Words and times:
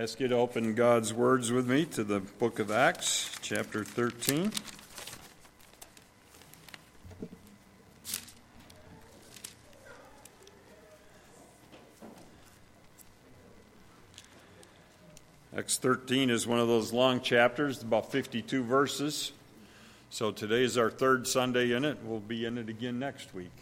ask 0.00 0.18
you 0.18 0.28
to 0.28 0.34
open 0.34 0.74
God's 0.74 1.12
words 1.12 1.52
with 1.52 1.68
me 1.68 1.84
to 1.84 2.02
the 2.02 2.20
book 2.20 2.58
of 2.58 2.70
Acts, 2.70 3.36
chapter 3.42 3.84
13. 3.84 4.50
Acts 15.54 15.76
13 15.76 16.30
is 16.30 16.46
one 16.46 16.58
of 16.58 16.66
those 16.66 16.94
long 16.94 17.20
chapters, 17.20 17.82
about 17.82 18.10
52 18.10 18.64
verses. 18.64 19.32
So 20.08 20.32
today 20.32 20.62
is 20.62 20.78
our 20.78 20.90
third 20.90 21.28
Sunday 21.28 21.72
in 21.72 21.84
it. 21.84 21.98
We'll 22.02 22.20
be 22.20 22.46
in 22.46 22.56
it 22.56 22.70
again 22.70 22.98
next 22.98 23.34
week. 23.34 23.52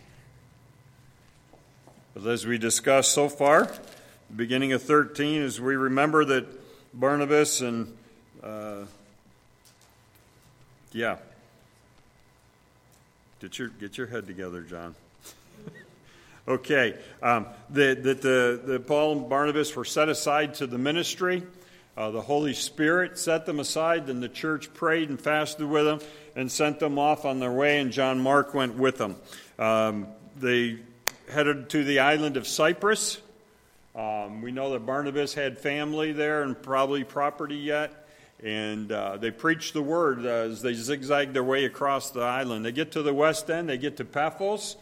But 2.15 2.25
as 2.29 2.47
we 2.47 2.59
discussed 2.59 3.11
so 3.11 3.29
far, 3.29 3.73
beginning 4.35 4.73
of 4.73 4.83
13, 4.83 5.43
as 5.43 5.61
we 5.61 5.77
remember 5.77 6.25
that 6.25 6.47
Barnabas 6.95 7.61
and, 7.61 7.97
uh, 8.43 8.85
yeah, 10.93 11.17
get 13.41 13.59
your, 13.59 13.69
get 13.69 13.97
your 13.97 14.07
head 14.07 14.27
together, 14.27 14.63
John. 14.63 14.95
okay, 16.49 16.95
um, 17.23 17.47
that, 17.71 18.03
the, 18.03 18.61
the 18.65 18.81
Paul 18.81 19.13
and 19.13 19.29
Barnabas 19.29 19.75
were 19.75 19.85
set 19.85 20.09
aside 20.09 20.55
to 20.55 20.67
the 20.67 20.79
ministry. 20.79 21.43
Uh, 21.97 22.11
the 22.11 22.21
Holy 22.21 22.55
Spirit 22.55 23.19
set 23.19 23.45
them 23.45 23.59
aside, 23.59 24.07
then 24.07 24.21
the 24.21 24.29
church 24.29 24.73
prayed 24.73 25.09
and 25.09 25.21
fasted 25.21 25.69
with 25.69 25.85
them 25.85 26.01
and 26.37 26.53
sent 26.53 26.79
them 26.79 26.99
off 26.99 27.25
on 27.25 27.41
their 27.41 27.51
way, 27.51 27.81
and 27.81 27.91
John 27.91 28.21
Mark 28.21 28.55
went 28.55 28.77
with 28.77 28.99
them. 28.99 29.17
Um, 29.59 30.07
they 30.37 30.79
headed 31.29 31.71
to 31.71 31.83
the 31.83 31.99
island 31.99 32.37
of 32.37 32.47
Cyprus. 32.47 33.21
Um, 33.99 34.43
we 34.43 34.53
know 34.53 34.71
that 34.71 34.87
Barnabas 34.87 35.35
had 35.35 35.59
family 35.59 36.13
there 36.13 36.45
and 36.45 36.61
probably 36.63 37.03
property 37.03 37.57
yet. 37.57 38.07
And 38.45 38.93
uh, 38.93 39.17
they 39.17 39.33
preached 39.33 39.75
the 39.75 39.83
word 39.83 40.25
as 40.25 40.63
they 40.63 40.73
zigzagged 40.73 41.35
their 41.35 41.43
way 41.43 41.65
across 41.65 42.11
the 42.11 42.21
island. 42.21 42.65
They 42.65 42.71
get 42.71 42.93
to 42.93 43.03
the 43.03 43.13
west 43.13 43.51
end, 43.51 43.69
they 43.69 43.77
get 43.77 43.97
to 43.97 44.05
Paphos, 44.05 44.77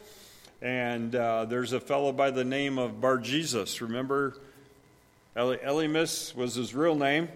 and 0.60 1.14
uh, 1.16 1.46
there's 1.46 1.72
a 1.72 1.80
fellow 1.80 2.12
by 2.12 2.30
the 2.30 2.44
name 2.44 2.76
of 2.76 3.00
Bar 3.00 3.16
Jesus. 3.16 3.80
Remember 3.80 4.36
Elymas 5.34 6.34
was 6.34 6.56
his 6.56 6.74
real 6.74 6.94
name, 6.94 7.30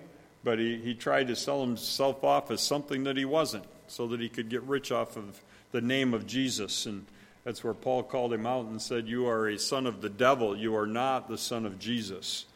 but 0.44 0.58
he, 0.58 0.76
he 0.76 0.92
tried 0.92 1.28
to 1.28 1.36
sell 1.36 1.62
himself 1.62 2.22
off 2.22 2.50
as 2.50 2.60
something 2.60 3.04
that 3.04 3.16
he 3.16 3.24
wasn't 3.24 3.64
so 3.86 4.06
that 4.08 4.20
he 4.20 4.28
could 4.28 4.50
get 4.50 4.62
rich 4.64 4.92
off 4.92 5.16
of 5.16 5.42
the 5.72 5.80
name 5.80 6.12
of 6.12 6.26
Jesus. 6.26 6.84
And 6.84 7.06
that's 7.50 7.64
where 7.64 7.74
Paul 7.74 8.04
called 8.04 8.32
him 8.32 8.46
out 8.46 8.66
and 8.66 8.80
said, 8.80 9.08
You 9.08 9.26
are 9.26 9.48
a 9.48 9.58
son 9.58 9.84
of 9.84 10.00
the 10.00 10.08
devil. 10.08 10.56
You 10.56 10.76
are 10.76 10.86
not 10.86 11.28
the 11.28 11.36
son 11.36 11.66
of 11.66 11.80
Jesus. 11.80 12.46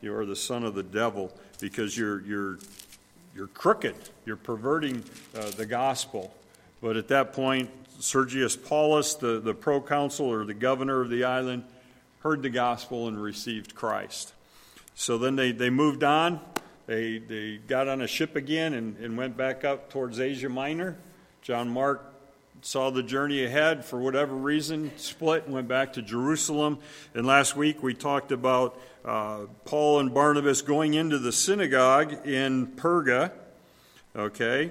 You 0.00 0.12
are 0.16 0.26
the 0.26 0.34
son 0.34 0.64
of 0.64 0.74
the 0.74 0.82
devil 0.82 1.32
because 1.60 1.96
you're, 1.96 2.20
you're, 2.22 2.58
you're 3.32 3.46
crooked. 3.46 3.94
You're 4.26 4.34
perverting 4.34 5.04
uh, 5.36 5.50
the 5.50 5.66
gospel. 5.66 6.34
But 6.80 6.96
at 6.96 7.06
that 7.06 7.32
point, 7.32 7.70
Sergius 8.00 8.56
Paulus, 8.56 9.14
the, 9.14 9.38
the 9.38 9.54
proconsul 9.54 10.26
or 10.26 10.44
the 10.44 10.52
governor 10.52 11.00
of 11.00 11.10
the 11.10 11.22
island, 11.22 11.62
heard 12.18 12.42
the 12.42 12.50
gospel 12.50 13.06
and 13.06 13.22
received 13.22 13.76
Christ. 13.76 14.32
So 14.96 15.16
then 15.16 15.36
they, 15.36 15.52
they 15.52 15.70
moved 15.70 16.02
on. 16.02 16.40
They, 16.86 17.18
they 17.18 17.58
got 17.58 17.86
on 17.86 18.00
a 18.00 18.08
ship 18.08 18.34
again 18.34 18.74
and, 18.74 18.96
and 18.96 19.16
went 19.16 19.36
back 19.36 19.64
up 19.64 19.90
towards 19.90 20.18
Asia 20.18 20.48
Minor. 20.48 20.98
John 21.40 21.68
Mark 21.68 22.09
saw 22.62 22.90
the 22.90 23.02
journey 23.02 23.44
ahead 23.44 23.84
for 23.84 23.98
whatever 23.98 24.34
reason, 24.34 24.92
split 24.96 25.44
and 25.44 25.54
went 25.54 25.68
back 25.68 25.94
to 25.94 26.02
Jerusalem. 26.02 26.78
And 27.14 27.26
last 27.26 27.56
week 27.56 27.82
we 27.82 27.94
talked 27.94 28.32
about 28.32 28.80
uh, 29.04 29.46
Paul 29.64 30.00
and 30.00 30.12
Barnabas 30.12 30.62
going 30.62 30.94
into 30.94 31.18
the 31.18 31.32
synagogue 31.32 32.26
in 32.26 32.66
Perga. 32.68 33.32
Okay. 34.14 34.70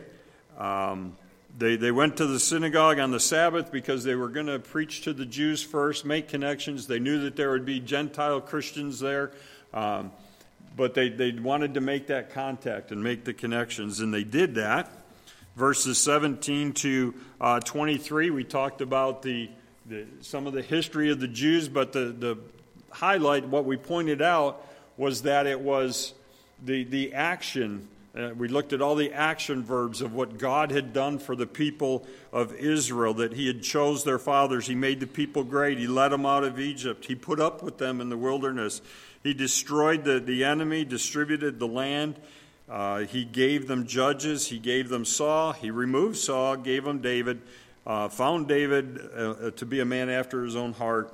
Um, 0.57 1.15
they, 1.57 1.75
they 1.75 1.91
went 1.91 2.17
to 2.17 2.25
the 2.25 2.39
synagogue 2.39 2.99
on 2.99 3.11
the 3.11 3.19
Sabbath 3.19 3.71
because 3.71 4.03
they 4.03 4.15
were 4.15 4.29
going 4.29 4.47
to 4.47 4.59
preach 4.59 5.01
to 5.01 5.13
the 5.13 5.25
Jews 5.25 5.63
first, 5.63 6.05
make 6.05 6.27
connections. 6.27 6.87
They 6.87 6.99
knew 6.99 7.21
that 7.21 7.35
there 7.35 7.51
would 7.51 7.65
be 7.65 7.79
Gentile 7.79 8.39
Christians 8.39 8.99
there. 8.99 9.31
Um, 9.73 10.11
but 10.77 10.93
they, 10.93 11.09
they 11.09 11.31
wanted 11.31 11.73
to 11.73 11.81
make 11.81 12.07
that 12.07 12.31
contact 12.31 12.91
and 12.91 13.03
make 13.03 13.25
the 13.25 13.33
connections, 13.33 13.99
and 13.99 14.13
they 14.13 14.23
did 14.23 14.55
that. 14.55 14.89
Verses 15.59 15.97
17 15.97 16.71
to 16.71 17.13
uh, 17.41 17.59
23, 17.59 18.29
we 18.29 18.45
talked 18.45 18.79
about 18.79 19.23
the, 19.23 19.49
the, 19.87 20.05
some 20.21 20.47
of 20.47 20.53
the 20.53 20.61
history 20.61 21.11
of 21.11 21.19
the 21.19 21.27
Jews, 21.27 21.67
but 21.67 21.91
the, 21.91 22.15
the 22.17 22.37
highlight, 22.91 23.45
what 23.45 23.65
we 23.65 23.75
pointed 23.75 24.21
out, 24.21 24.65
was 24.95 25.23
that 25.23 25.47
it 25.47 25.59
was 25.59 26.13
the, 26.63 26.85
the 26.85 27.13
action. 27.13 27.89
Uh, 28.17 28.29
we 28.37 28.47
looked 28.47 28.71
at 28.71 28.81
all 28.81 28.95
the 28.95 29.11
action 29.11 29.61
verbs 29.61 29.99
of 29.99 30.13
what 30.13 30.37
God 30.37 30.71
had 30.71 30.93
done 30.93 31.19
for 31.19 31.35
the 31.35 31.45
people 31.45 32.07
of 32.31 32.53
Israel, 32.53 33.15
that 33.15 33.33
He 33.33 33.47
had 33.47 33.61
chose 33.61 34.05
their 34.05 34.17
fathers. 34.17 34.65
He 34.65 34.75
made 34.75 35.01
the 35.01 35.07
people 35.07 35.43
great. 35.43 35.77
He 35.77 35.87
led 35.87 36.13
them 36.13 36.25
out 36.25 36.45
of 36.45 36.57
Egypt. 36.57 37.03
He 37.03 37.15
put 37.15 37.41
up 37.41 37.61
with 37.61 37.79
them 37.79 37.99
in 37.99 38.07
the 38.07 38.17
wilderness. 38.17 38.81
He 39.23 39.33
destroyed 39.33 40.05
the, 40.05 40.21
the 40.21 40.45
enemy, 40.45 40.85
distributed 40.85 41.59
the 41.59 41.67
land. 41.67 42.17
Uh, 42.69 42.99
he 42.99 43.25
gave 43.25 43.67
them 43.67 43.87
judges. 43.87 44.47
He 44.47 44.59
gave 44.59 44.89
them 44.89 45.05
Saul. 45.05 45.53
He 45.53 45.71
removed 45.71 46.17
Saul, 46.17 46.55
gave 46.57 46.83
them 46.83 46.99
David, 46.99 47.41
uh, 47.85 48.09
found 48.09 48.47
David 48.47 48.99
uh, 49.15 49.19
uh 49.19 49.51
to 49.51 49.65
be 49.65 49.79
a 49.79 49.85
man 49.85 50.09
after 50.09 50.43
his 50.43 50.55
own 50.55 50.73
heart. 50.73 51.13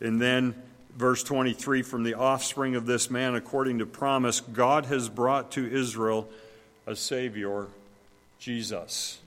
And 0.00 0.20
then, 0.20 0.54
verse 0.96 1.22
23 1.22 1.82
from 1.82 2.04
the 2.04 2.14
offspring 2.14 2.76
of 2.76 2.86
this 2.86 3.10
man, 3.10 3.34
according 3.34 3.78
to 3.78 3.86
promise, 3.86 4.40
God 4.40 4.86
has 4.86 5.08
brought 5.08 5.52
to 5.52 5.66
Israel 5.66 6.28
a 6.86 6.94
Savior, 6.94 7.66
Jesus. 8.38 9.18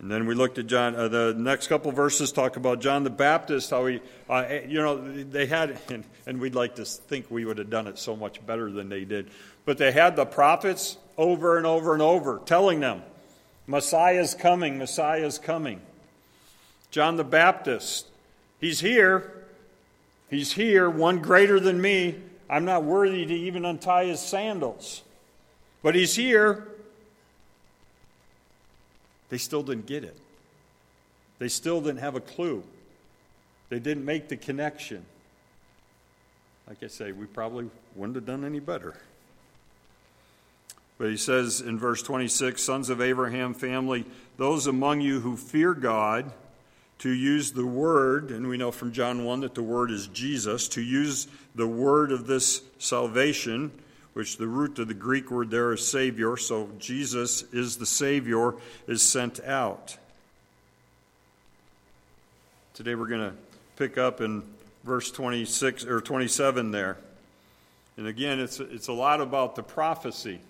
And 0.00 0.08
then 0.08 0.26
we 0.26 0.34
looked 0.34 0.58
at 0.58 0.68
John. 0.68 0.94
Uh, 0.94 1.08
the 1.08 1.34
next 1.36 1.66
couple 1.66 1.90
verses 1.90 2.30
talk 2.30 2.56
about 2.56 2.80
John 2.80 3.02
the 3.02 3.10
Baptist. 3.10 3.70
How 3.70 3.86
he, 3.86 4.00
uh, 4.30 4.44
you 4.66 4.80
know, 4.80 4.96
they 5.24 5.46
had, 5.46 5.78
and, 5.90 6.04
and 6.26 6.40
we'd 6.40 6.54
like 6.54 6.76
to 6.76 6.84
think 6.84 7.30
we 7.30 7.44
would 7.44 7.58
have 7.58 7.70
done 7.70 7.86
it 7.88 7.98
so 7.98 8.14
much 8.14 8.44
better 8.46 8.70
than 8.70 8.88
they 8.88 9.04
did. 9.04 9.30
But 9.68 9.76
they 9.76 9.92
had 9.92 10.16
the 10.16 10.24
prophets 10.24 10.96
over 11.18 11.58
and 11.58 11.66
over 11.66 11.92
and 11.92 12.00
over 12.00 12.40
telling 12.46 12.80
them, 12.80 13.02
Messiah's 13.66 14.32
coming, 14.32 14.78
Messiah's 14.78 15.38
coming. 15.38 15.82
John 16.90 17.16
the 17.16 17.24
Baptist, 17.24 18.06
he's 18.62 18.80
here. 18.80 19.44
He's 20.30 20.52
here, 20.52 20.88
one 20.88 21.18
greater 21.18 21.60
than 21.60 21.82
me. 21.82 22.16
I'm 22.48 22.64
not 22.64 22.84
worthy 22.84 23.26
to 23.26 23.34
even 23.34 23.66
untie 23.66 24.06
his 24.06 24.20
sandals. 24.20 25.02
But 25.82 25.94
he's 25.94 26.16
here. 26.16 26.66
They 29.28 29.36
still 29.36 29.62
didn't 29.62 29.84
get 29.84 30.02
it. 30.02 30.16
They 31.40 31.48
still 31.48 31.82
didn't 31.82 32.00
have 32.00 32.14
a 32.14 32.22
clue. 32.22 32.62
They 33.68 33.80
didn't 33.80 34.06
make 34.06 34.28
the 34.28 34.38
connection. 34.38 35.04
Like 36.66 36.82
I 36.82 36.86
say, 36.86 37.12
we 37.12 37.26
probably 37.26 37.68
wouldn't 37.94 38.16
have 38.16 38.24
done 38.24 38.46
any 38.46 38.60
better. 38.60 38.94
But 40.98 41.10
he 41.10 41.16
says 41.16 41.60
in 41.60 41.78
verse 41.78 42.02
26 42.02 42.60
Sons 42.60 42.90
of 42.90 43.00
Abraham 43.00 43.54
family, 43.54 44.04
those 44.36 44.66
among 44.66 45.00
you 45.00 45.20
who 45.20 45.36
fear 45.36 45.72
God, 45.72 46.32
to 46.98 47.10
use 47.10 47.52
the 47.52 47.66
word, 47.66 48.30
and 48.32 48.48
we 48.48 48.56
know 48.56 48.72
from 48.72 48.92
John 48.92 49.24
1 49.24 49.40
that 49.40 49.54
the 49.54 49.62
word 49.62 49.92
is 49.92 50.08
Jesus, 50.08 50.66
to 50.68 50.82
use 50.82 51.28
the 51.54 51.66
word 51.66 52.10
of 52.10 52.26
this 52.26 52.60
salvation 52.78 53.70
which 54.14 54.36
the 54.36 54.48
root 54.48 54.80
of 54.80 54.88
the 54.88 54.94
Greek 54.94 55.30
word 55.30 55.48
there 55.48 55.72
is 55.72 55.86
Savior, 55.86 56.36
so 56.36 56.68
Jesus 56.80 57.44
is 57.52 57.76
the 57.76 57.86
Savior, 57.86 58.54
is 58.88 59.00
sent 59.00 59.38
out. 59.44 59.96
Today 62.74 62.96
we're 62.96 63.06
going 63.06 63.30
to 63.30 63.36
pick 63.76 63.96
up 63.96 64.20
in 64.20 64.42
verse 64.82 65.12
26 65.12 65.84
or 65.84 66.00
27 66.00 66.72
there. 66.72 66.96
And 67.96 68.08
again, 68.08 68.40
it's, 68.40 68.58
it's 68.58 68.88
a 68.88 68.92
lot 68.92 69.20
about 69.20 69.54
the 69.54 69.62
prophecy. 69.62 70.40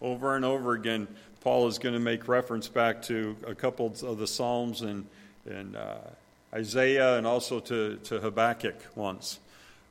Over 0.00 0.36
and 0.36 0.44
over 0.44 0.74
again, 0.74 1.08
Paul 1.40 1.68
is 1.68 1.78
going 1.78 1.94
to 1.94 2.00
make 2.00 2.26
reference 2.28 2.68
back 2.68 3.02
to 3.02 3.36
a 3.46 3.54
couple 3.54 3.94
of 4.02 4.18
the 4.18 4.26
Psalms 4.26 4.82
and, 4.82 5.06
and 5.46 5.76
uh, 5.76 5.96
Isaiah 6.52 7.18
and 7.18 7.26
also 7.26 7.60
to, 7.60 7.96
to 8.04 8.20
Habakkuk 8.20 8.76
once 8.94 9.38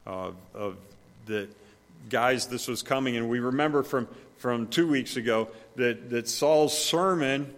uh, 0.07 0.31
of 0.53 0.77
the 1.25 1.47
guys 2.09 2.47
this 2.47 2.67
was 2.67 2.81
coming. 2.81 3.17
And 3.17 3.29
we 3.29 3.39
remember 3.39 3.83
from, 3.83 4.07
from 4.37 4.67
two 4.67 4.87
weeks 4.87 5.15
ago 5.15 5.47
that, 5.75 6.09
that 6.09 6.27
Saul's 6.27 6.77
sermon, 6.77 7.53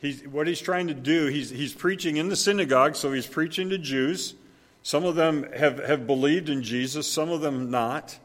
he's, 0.00 0.26
what 0.26 0.46
he's 0.46 0.60
trying 0.60 0.88
to 0.88 0.94
do, 0.94 1.26
he's, 1.26 1.50
he's 1.50 1.72
preaching 1.72 2.16
in 2.16 2.28
the 2.28 2.36
synagogue, 2.36 2.96
so 2.96 3.12
he's 3.12 3.26
preaching 3.26 3.70
to 3.70 3.78
Jews. 3.78 4.34
Some 4.82 5.04
of 5.04 5.14
them 5.14 5.46
have, 5.52 5.78
have 5.78 6.06
believed 6.06 6.48
in 6.48 6.62
Jesus, 6.62 7.10
some 7.10 7.30
of 7.30 7.40
them 7.40 7.70
not. 7.70 8.18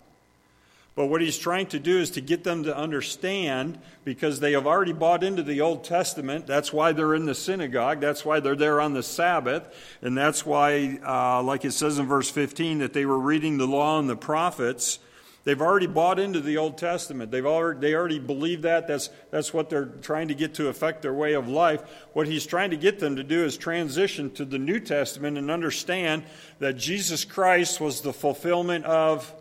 But 0.95 1.07
what 1.07 1.21
he's 1.21 1.37
trying 1.37 1.67
to 1.67 1.79
do 1.79 1.99
is 1.99 2.11
to 2.11 2.21
get 2.21 2.45
them 2.45 2.63
to 2.63 2.75
understand 2.75 3.79
because 4.05 4.39
they 4.39 4.53
have 4.53 4.65
already 4.65 4.93
bought 4.93 5.23
into 5.23 5.43
the 5.43 5.59
Old 5.59 5.83
Testament. 5.83 6.47
That's 6.47 6.71
why 6.71 6.93
they're 6.93 7.13
in 7.13 7.25
the 7.25 7.35
synagogue. 7.35 7.99
That's 7.99 8.23
why 8.23 8.39
they're 8.39 8.55
there 8.55 8.79
on 8.79 8.93
the 8.93 9.03
Sabbath. 9.03 9.63
And 10.01 10.17
that's 10.17 10.45
why, 10.45 10.99
uh, 11.05 11.43
like 11.43 11.65
it 11.65 11.73
says 11.73 11.99
in 11.99 12.05
verse 12.05 12.29
15, 12.31 12.79
that 12.79 12.93
they 12.93 13.05
were 13.05 13.19
reading 13.19 13.57
the 13.57 13.67
law 13.67 13.99
and 13.99 14.09
the 14.09 14.15
prophets 14.15 14.99
They've 15.45 15.61
already 15.61 15.85
bought 15.85 16.17
into 16.17 16.41
the 16.41 16.57
Old 16.57 16.79
Testament. 16.79 17.29
They've 17.29 17.45
already, 17.45 17.79
they 17.79 17.93
already 17.93 18.17
believe 18.17 18.63
that. 18.63 18.87
That's, 18.87 19.11
that's 19.29 19.53
what 19.53 19.69
they're 19.69 19.85
trying 19.85 20.29
to 20.29 20.33
get 20.33 20.55
to 20.55 20.69
affect 20.69 21.03
their 21.03 21.13
way 21.13 21.33
of 21.33 21.47
life. 21.47 21.83
What 22.13 22.27
he's 22.27 22.47
trying 22.47 22.71
to 22.71 22.77
get 22.77 22.99
them 22.99 23.15
to 23.17 23.23
do 23.23 23.45
is 23.45 23.55
transition 23.55 24.31
to 24.31 24.45
the 24.45 24.57
New 24.57 24.79
Testament 24.79 25.37
and 25.37 25.51
understand 25.51 26.23
that 26.57 26.77
Jesus 26.77 27.23
Christ 27.25 27.79
was 27.79 28.01
the 28.01 28.11
fulfillment 28.11 28.85
of 28.85 29.31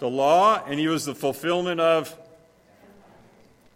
the 0.00 0.08
law 0.08 0.62
and 0.66 0.80
he 0.80 0.88
was 0.88 1.04
the 1.04 1.14
fulfillment 1.14 1.80
of. 1.80 2.16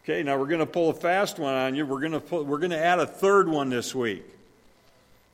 Okay, 0.02 0.22
now 0.22 0.36
we're 0.36 0.48
going 0.48 0.60
to 0.60 0.66
pull 0.66 0.90
a 0.90 0.94
fast 0.94 1.38
one 1.38 1.54
on 1.54 1.74
you. 1.74 1.86
We're 1.86 2.00
going 2.00 2.12
to, 2.12 2.20
pull, 2.20 2.44
we're 2.44 2.58
going 2.58 2.72
to 2.72 2.78
add 2.78 2.98
a 2.98 3.06
third 3.06 3.48
one 3.48 3.70
this 3.70 3.94
week. 3.94 4.24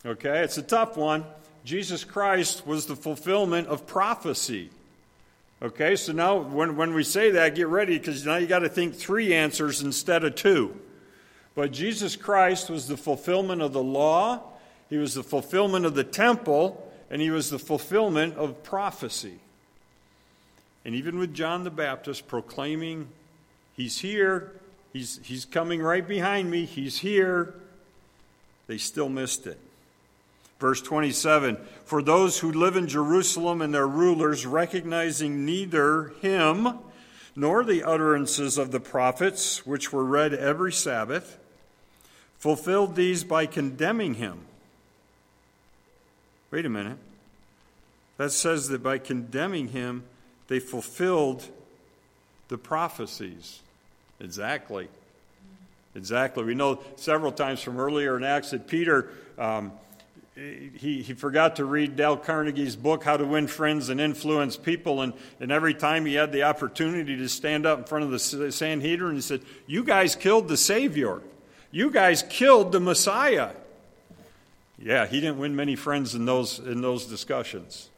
Okay, 0.06 0.44
it's 0.44 0.58
a 0.58 0.62
tough 0.62 0.96
one. 0.96 1.24
Jesus 1.64 2.04
Christ 2.04 2.66
was 2.66 2.86
the 2.86 2.94
fulfillment 2.94 3.66
of 3.66 3.86
prophecy. 3.86 4.70
Okay, 5.62 5.96
so 5.96 6.12
now 6.12 6.36
when, 6.36 6.76
when 6.76 6.94
we 6.94 7.02
say 7.02 7.32
that, 7.32 7.54
get 7.54 7.66
ready 7.66 7.98
because 7.98 8.24
now 8.24 8.36
you 8.36 8.46
got 8.46 8.60
to 8.60 8.68
think 8.68 8.94
three 8.94 9.34
answers 9.34 9.82
instead 9.82 10.24
of 10.24 10.34
two. 10.34 10.74
But 11.54 11.72
Jesus 11.72 12.16
Christ 12.16 12.70
was 12.70 12.86
the 12.86 12.96
fulfillment 12.96 13.60
of 13.60 13.72
the 13.72 13.82
law, 13.82 14.42
He 14.88 14.96
was 14.96 15.14
the 15.14 15.22
fulfillment 15.22 15.84
of 15.84 15.94
the 15.94 16.04
temple, 16.04 16.90
and 17.10 17.20
He 17.20 17.30
was 17.30 17.50
the 17.50 17.58
fulfillment 17.58 18.36
of 18.36 18.62
prophecy. 18.62 19.40
And 20.84 20.94
even 20.94 21.18
with 21.18 21.34
John 21.34 21.64
the 21.64 21.70
Baptist 21.70 22.26
proclaiming, 22.26 23.08
He's 23.74 23.98
here, 23.98 24.52
He's, 24.92 25.20
he's 25.22 25.44
coming 25.44 25.80
right 25.82 26.06
behind 26.06 26.50
me, 26.50 26.64
He's 26.64 26.98
here, 26.98 27.54
they 28.66 28.78
still 28.78 29.08
missed 29.08 29.46
it. 29.46 29.58
Verse 30.60 30.82
27 30.82 31.56
For 31.84 32.02
those 32.02 32.38
who 32.38 32.52
live 32.52 32.76
in 32.76 32.86
Jerusalem 32.86 33.62
and 33.62 33.74
their 33.74 33.88
rulers, 33.88 34.46
recognizing 34.46 35.44
neither 35.44 36.12
him 36.20 36.78
nor 37.34 37.64
the 37.64 37.82
utterances 37.82 38.58
of 38.58 38.70
the 38.70 38.80
prophets, 38.80 39.64
which 39.66 39.92
were 39.92 40.04
read 40.04 40.34
every 40.34 40.72
Sabbath, 40.72 41.38
fulfilled 42.38 42.94
these 42.94 43.24
by 43.24 43.46
condemning 43.46 44.14
him. 44.14 44.40
Wait 46.50 46.66
a 46.66 46.70
minute. 46.70 46.98
That 48.18 48.32
says 48.32 48.68
that 48.68 48.82
by 48.82 48.98
condemning 48.98 49.68
him, 49.68 50.04
they 50.50 50.58
fulfilled 50.58 51.46
the 52.48 52.58
prophecies. 52.58 53.60
Exactly. 54.18 54.88
Exactly. 55.94 56.42
We 56.42 56.56
know 56.56 56.80
several 56.96 57.30
times 57.30 57.62
from 57.62 57.78
earlier 57.78 58.16
in 58.16 58.24
Acts 58.24 58.50
that 58.50 58.66
Peter. 58.66 59.08
Um, 59.38 59.70
he, 60.34 61.02
he 61.02 61.14
forgot 61.14 61.56
to 61.56 61.64
read 61.64 61.94
Dale 61.94 62.16
Carnegie's 62.16 62.74
book, 62.74 63.04
How 63.04 63.16
to 63.16 63.24
Win 63.24 63.46
Friends 63.46 63.90
and 63.90 64.00
Influence 64.00 64.56
People. 64.56 65.02
And, 65.02 65.12
and 65.38 65.52
every 65.52 65.72
time 65.72 66.04
he 66.04 66.14
had 66.14 66.32
the 66.32 66.42
opportunity 66.42 67.16
to 67.16 67.28
stand 67.28 67.64
up 67.64 67.78
in 67.78 67.84
front 67.84 68.04
of 68.04 68.10
the 68.10 68.50
Sanhedrin, 68.50 69.14
he 69.14 69.20
said, 69.20 69.42
You 69.68 69.84
guys 69.84 70.16
killed 70.16 70.48
the 70.48 70.56
Savior. 70.56 71.22
You 71.70 71.92
guys 71.92 72.24
killed 72.28 72.72
the 72.72 72.80
Messiah. 72.80 73.50
Yeah, 74.82 75.06
he 75.06 75.20
didn't 75.20 75.38
win 75.38 75.54
many 75.54 75.76
friends 75.76 76.16
in 76.16 76.24
those, 76.24 76.58
in 76.58 76.80
those 76.80 77.06
discussions. 77.06 77.88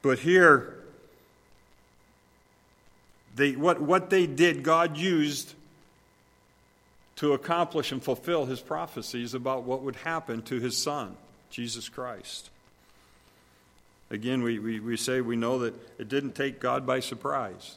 But 0.00 0.20
here, 0.20 0.77
they, 3.38 3.52
what, 3.52 3.80
what 3.80 4.10
they 4.10 4.26
did, 4.26 4.62
God 4.62 4.96
used 4.96 5.54
to 7.16 7.32
accomplish 7.32 7.90
and 7.92 8.02
fulfill 8.02 8.46
his 8.46 8.60
prophecies 8.60 9.32
about 9.32 9.62
what 9.62 9.82
would 9.82 9.96
happen 9.96 10.42
to 10.42 10.60
his 10.60 10.76
son, 10.76 11.16
Jesus 11.50 11.88
Christ. 11.88 12.50
Again, 14.10 14.42
we, 14.42 14.58
we, 14.58 14.80
we 14.80 14.96
say 14.96 15.20
we 15.20 15.36
know 15.36 15.60
that 15.60 15.74
it 15.98 16.08
didn't 16.08 16.34
take 16.34 16.60
God 16.60 16.86
by 16.86 17.00
surprise. 17.00 17.76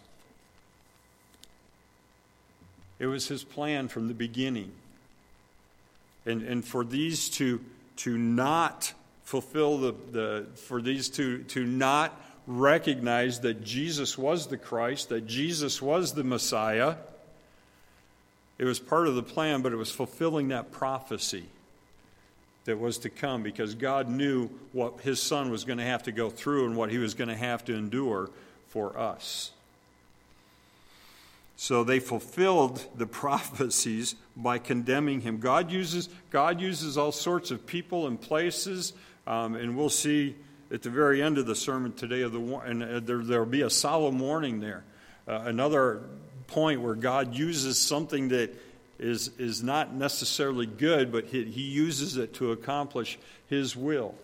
It 2.99 3.05
was 3.05 3.27
his 3.27 3.43
plan 3.43 3.87
from 3.87 4.07
the 4.07 4.13
beginning. 4.13 4.71
And, 6.25 6.41
and 6.43 6.63
for 6.63 6.83
these 6.83 7.29
to, 7.29 7.59
to 7.97 8.17
not 8.17 8.93
fulfill 9.23 9.77
the, 9.77 9.95
the 10.11 10.45
for 10.55 10.81
these 10.81 11.09
to, 11.09 11.39
to 11.43 11.65
not 11.65 12.19
recognize 12.59 13.41
that 13.41 13.63
Jesus 13.63 14.17
was 14.17 14.47
the 14.47 14.57
Christ, 14.57 15.09
that 15.09 15.25
Jesus 15.27 15.81
was 15.81 16.13
the 16.13 16.23
Messiah, 16.23 16.95
it 18.57 18.65
was 18.65 18.79
part 18.79 19.07
of 19.07 19.15
the 19.15 19.23
plan, 19.23 19.61
but 19.61 19.71
it 19.71 19.77
was 19.77 19.89
fulfilling 19.89 20.49
that 20.49 20.71
prophecy 20.71 21.45
that 22.65 22.79
was 22.79 22.99
to 22.99 23.09
come 23.09 23.41
because 23.41 23.73
God 23.73 24.07
knew 24.07 24.49
what 24.71 24.99
his 25.01 25.19
son 25.19 25.49
was 25.49 25.63
going 25.63 25.79
to 25.79 25.83
have 25.83 26.03
to 26.03 26.11
go 26.11 26.29
through 26.29 26.67
and 26.67 26.75
what 26.75 26.91
he 26.91 26.99
was 26.99 27.15
going 27.15 27.29
to 27.29 27.35
have 27.35 27.65
to 27.65 27.75
endure 27.75 28.29
for 28.67 28.97
us. 28.99 29.51
So 31.57 31.83
they 31.83 31.99
fulfilled 31.99 32.85
the 32.95 33.05
prophecies 33.07 34.15
by 34.35 34.59
condemning 34.59 35.21
him. 35.21 35.39
God 35.39 35.71
uses, 35.71 36.09
God 36.29 36.61
uses 36.61 36.97
all 36.97 37.11
sorts 37.11 37.49
of 37.49 37.65
people 37.65 38.05
and 38.05 38.21
places, 38.21 38.93
um, 39.25 39.55
and 39.55 39.75
we'll 39.75 39.89
see 39.89 40.35
at 40.71 40.81
the 40.81 40.89
very 40.89 41.21
end 41.21 41.37
of 41.37 41.45
the 41.45 41.55
sermon 41.55 41.93
today 41.93 42.21
of 42.21 42.31
the 42.31 42.39
and 42.39 42.83
uh, 42.83 42.99
there 42.99 43.19
there'll 43.19 43.45
be 43.45 43.61
a 43.61 43.69
solemn 43.69 44.19
warning 44.19 44.59
there. 44.59 44.83
Uh, 45.27 45.41
another 45.45 46.03
point 46.47 46.81
where 46.81 46.95
God 46.95 47.35
uses 47.35 47.77
something 47.77 48.29
that 48.29 48.53
is, 49.01 49.31
is 49.39 49.63
not 49.63 49.93
necessarily 49.93 50.65
good, 50.65 51.11
but 51.11 51.25
he, 51.25 51.43
he 51.45 51.61
uses 51.61 52.17
it 52.17 52.35
to 52.35 52.51
accomplish 52.51 53.17
His 53.47 53.75
will. 53.75 54.15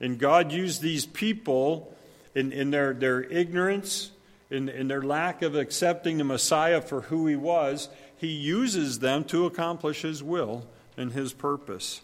And 0.00 0.18
God 0.18 0.50
used 0.50 0.82
these 0.82 1.06
people 1.06 1.94
in, 2.34 2.52
in 2.52 2.70
their, 2.70 2.94
their 2.94 3.22
ignorance, 3.22 4.10
in, 4.50 4.68
in 4.68 4.88
their 4.88 5.02
lack 5.02 5.42
of 5.42 5.54
accepting 5.54 6.18
the 6.18 6.24
Messiah 6.24 6.80
for 6.80 7.02
who 7.02 7.26
He 7.26 7.36
was, 7.36 7.88
He 8.16 8.28
uses 8.28 8.98
them 8.98 9.24
to 9.24 9.46
accomplish 9.46 10.02
His 10.02 10.22
will 10.22 10.66
and 10.96 11.12
His 11.12 11.32
purpose. 11.32 12.00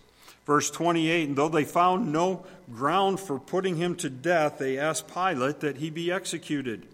Verse 0.49 0.71
28 0.71 1.29
And 1.29 1.37
though 1.37 1.51
they 1.51 1.65
found 1.65 2.11
no 2.11 2.43
ground 2.73 3.21
for 3.21 3.39
putting 3.39 3.77
him 3.77 3.95
to 3.97 4.09
death, 4.09 4.57
they 4.57 4.79
asked 4.79 5.07
Pilate 5.07 5.61
that 5.61 5.77
he 5.77 5.91
be 5.91 6.11
executed. 6.11 6.87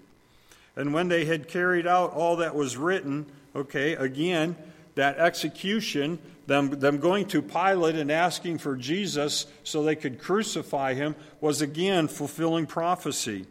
And 0.75 0.93
when 0.93 1.07
they 1.07 1.25
had 1.25 1.47
carried 1.47 1.87
out 1.87 2.13
all 2.13 2.37
that 2.37 2.57
was 2.57 2.77
written, 2.77 3.27
okay, 3.55 3.93
again, 3.93 4.57
that 4.97 5.19
execution, 5.19 6.19
them, 6.49 6.81
them 6.81 6.99
going 6.99 7.27
to 7.27 7.41
Pilate 7.41 7.95
and 7.95 8.11
asking 8.11 8.59
for 8.59 8.75
Jesus 8.75 9.47
so 9.63 9.85
they 9.85 9.95
could 9.95 10.19
crucify 10.19 10.95
him, 10.95 11.15
was 11.41 11.63
again 11.63 12.09
fulfilling 12.09 12.67
prophecy. 12.67 13.47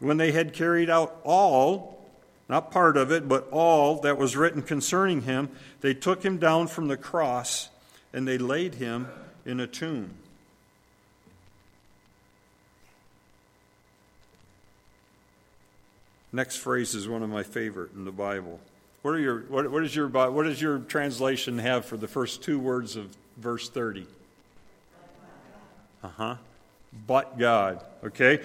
When 0.00 0.16
they 0.16 0.32
had 0.32 0.54
carried 0.54 0.90
out 0.90 1.20
all, 1.22 2.04
not 2.48 2.72
part 2.72 2.96
of 2.96 3.12
it, 3.12 3.28
but 3.28 3.48
all 3.52 4.00
that 4.00 4.18
was 4.18 4.36
written 4.36 4.62
concerning 4.62 5.22
him, 5.22 5.50
they 5.82 5.94
took 5.94 6.24
him 6.24 6.38
down 6.38 6.66
from 6.66 6.88
the 6.88 6.96
cross 6.96 7.68
and 8.12 8.26
they 8.26 8.38
laid 8.38 8.74
him 8.74 9.06
in 9.46 9.60
a 9.60 9.66
tomb. 9.66 10.10
Next 16.32 16.56
phrase 16.56 16.94
is 16.94 17.08
one 17.08 17.22
of 17.22 17.30
my 17.30 17.44
favorite 17.44 17.92
in 17.94 18.04
the 18.04 18.10
Bible. 18.10 18.60
What, 19.00 19.12
are 19.12 19.18
your, 19.18 19.40
what, 19.42 19.70
what, 19.70 19.84
is 19.84 19.94
your, 19.94 20.08
what 20.08 20.42
does 20.42 20.60
your 20.60 20.80
translation 20.80 21.58
have 21.58 21.86
for 21.86 21.96
the 21.96 22.08
first 22.08 22.42
two 22.42 22.58
words 22.58 22.96
of 22.96 23.16
verse 23.38 23.70
30? 23.70 24.06
Uh 26.02 26.08
huh. 26.08 26.36
But 27.06 27.38
God. 27.38 27.82
Okay? 28.04 28.40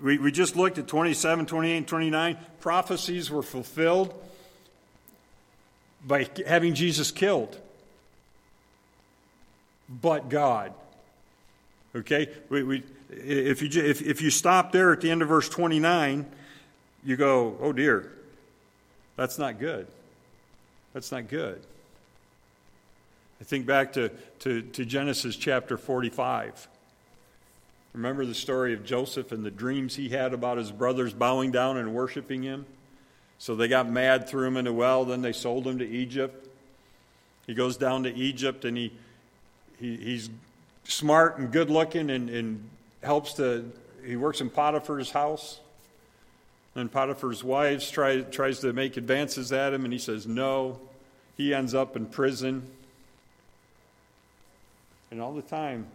We, 0.00 0.18
we 0.18 0.32
just 0.32 0.56
looked 0.56 0.78
at 0.78 0.88
27, 0.88 1.46
28, 1.46 1.76
and 1.76 1.86
29. 1.86 2.38
Prophecies 2.60 3.30
were 3.30 3.42
fulfilled 3.42 4.14
by 6.04 6.28
having 6.46 6.74
Jesus 6.74 7.10
killed. 7.10 7.60
But 9.88 10.28
God. 10.28 10.72
Okay? 11.94 12.28
We, 12.48 12.62
we, 12.62 12.82
if, 13.10 13.62
you, 13.62 13.82
if, 13.82 14.02
if 14.02 14.20
you 14.20 14.30
stop 14.30 14.72
there 14.72 14.92
at 14.92 15.00
the 15.00 15.10
end 15.10 15.22
of 15.22 15.28
verse 15.28 15.48
29, 15.48 16.26
you 17.04 17.16
go, 17.16 17.56
oh 17.60 17.72
dear, 17.72 18.12
that's 19.16 19.38
not 19.38 19.58
good. 19.58 19.86
That's 20.92 21.12
not 21.12 21.28
good. 21.28 21.62
I 23.40 23.44
think 23.44 23.66
back 23.66 23.92
to, 23.94 24.10
to, 24.40 24.62
to 24.62 24.84
Genesis 24.84 25.36
chapter 25.36 25.76
45. 25.76 26.68
Remember 27.92 28.26
the 28.26 28.34
story 28.34 28.74
of 28.74 28.84
Joseph 28.84 29.32
and 29.32 29.44
the 29.44 29.50
dreams 29.50 29.96
he 29.96 30.08
had 30.08 30.34
about 30.34 30.58
his 30.58 30.72
brothers 30.72 31.14
bowing 31.14 31.50
down 31.50 31.76
and 31.76 31.94
worshiping 31.94 32.42
him? 32.42 32.66
So 33.38 33.54
they 33.54 33.68
got 33.68 33.90
mad, 33.90 34.28
threw 34.28 34.46
him 34.46 34.56
in 34.56 34.66
a 34.66 34.72
well, 34.72 35.04
then 35.04 35.22
they 35.22 35.32
sold 35.32 35.66
him 35.66 35.78
to 35.78 35.86
Egypt. 35.86 36.48
He 37.46 37.54
goes 37.54 37.76
down 37.76 38.02
to 38.04 38.14
Egypt 38.14 38.64
and 38.64 38.76
he, 38.76 38.92
he 39.78 39.96
he's 39.96 40.30
smart 40.84 41.38
and 41.38 41.50
good 41.50 41.70
looking 41.70 42.10
and, 42.10 42.30
and 42.30 42.68
helps 43.02 43.34
to, 43.34 43.70
he 44.04 44.16
works 44.16 44.40
in 44.40 44.50
Potiphar's 44.50 45.10
house. 45.10 45.60
And 46.74 46.92
Potiphar's 46.92 47.42
wife 47.42 47.90
try, 47.90 48.20
tries 48.20 48.60
to 48.60 48.72
make 48.72 48.98
advances 48.98 49.50
at 49.50 49.72
him, 49.72 49.84
and 49.84 49.92
he 49.92 49.98
says 49.98 50.26
no. 50.26 50.78
He 51.36 51.54
ends 51.54 51.74
up 51.74 51.96
in 51.96 52.06
prison. 52.06 52.62
And 55.10 55.22
all 55.22 55.32
the 55.32 55.42
time, 55.42 55.86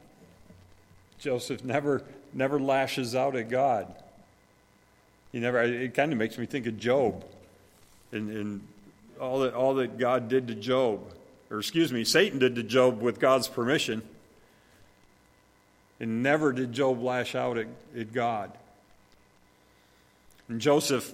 Joseph 1.20 1.64
never, 1.64 2.04
never 2.34 2.60
lashes 2.60 3.14
out 3.14 3.36
at 3.36 3.50
God. 3.50 3.94
He 5.32 5.40
never. 5.40 5.62
It 5.62 5.94
kind 5.94 6.12
of 6.12 6.18
makes 6.18 6.38
me 6.38 6.46
think 6.46 6.66
of 6.66 6.80
Job, 6.80 7.24
and, 8.12 8.30
and 8.30 8.62
all 9.20 9.40
that 9.40 9.54
all 9.54 9.76
that 9.76 9.98
God 9.98 10.28
did 10.28 10.48
to 10.48 10.56
Job, 10.56 11.00
or 11.52 11.60
excuse 11.60 11.92
me, 11.92 12.04
Satan 12.04 12.40
did 12.40 12.56
to 12.56 12.64
Job 12.64 13.02
with 13.02 13.20
God's 13.20 13.48
permission. 13.48 14.02
And 16.00 16.24
never 16.24 16.52
did 16.52 16.74
Job 16.74 17.02
lash 17.02 17.36
out 17.36 17.58
at, 17.58 17.68
at 17.96 18.14
God. 18.14 18.52
And 20.48 20.60
Joseph 20.60 21.14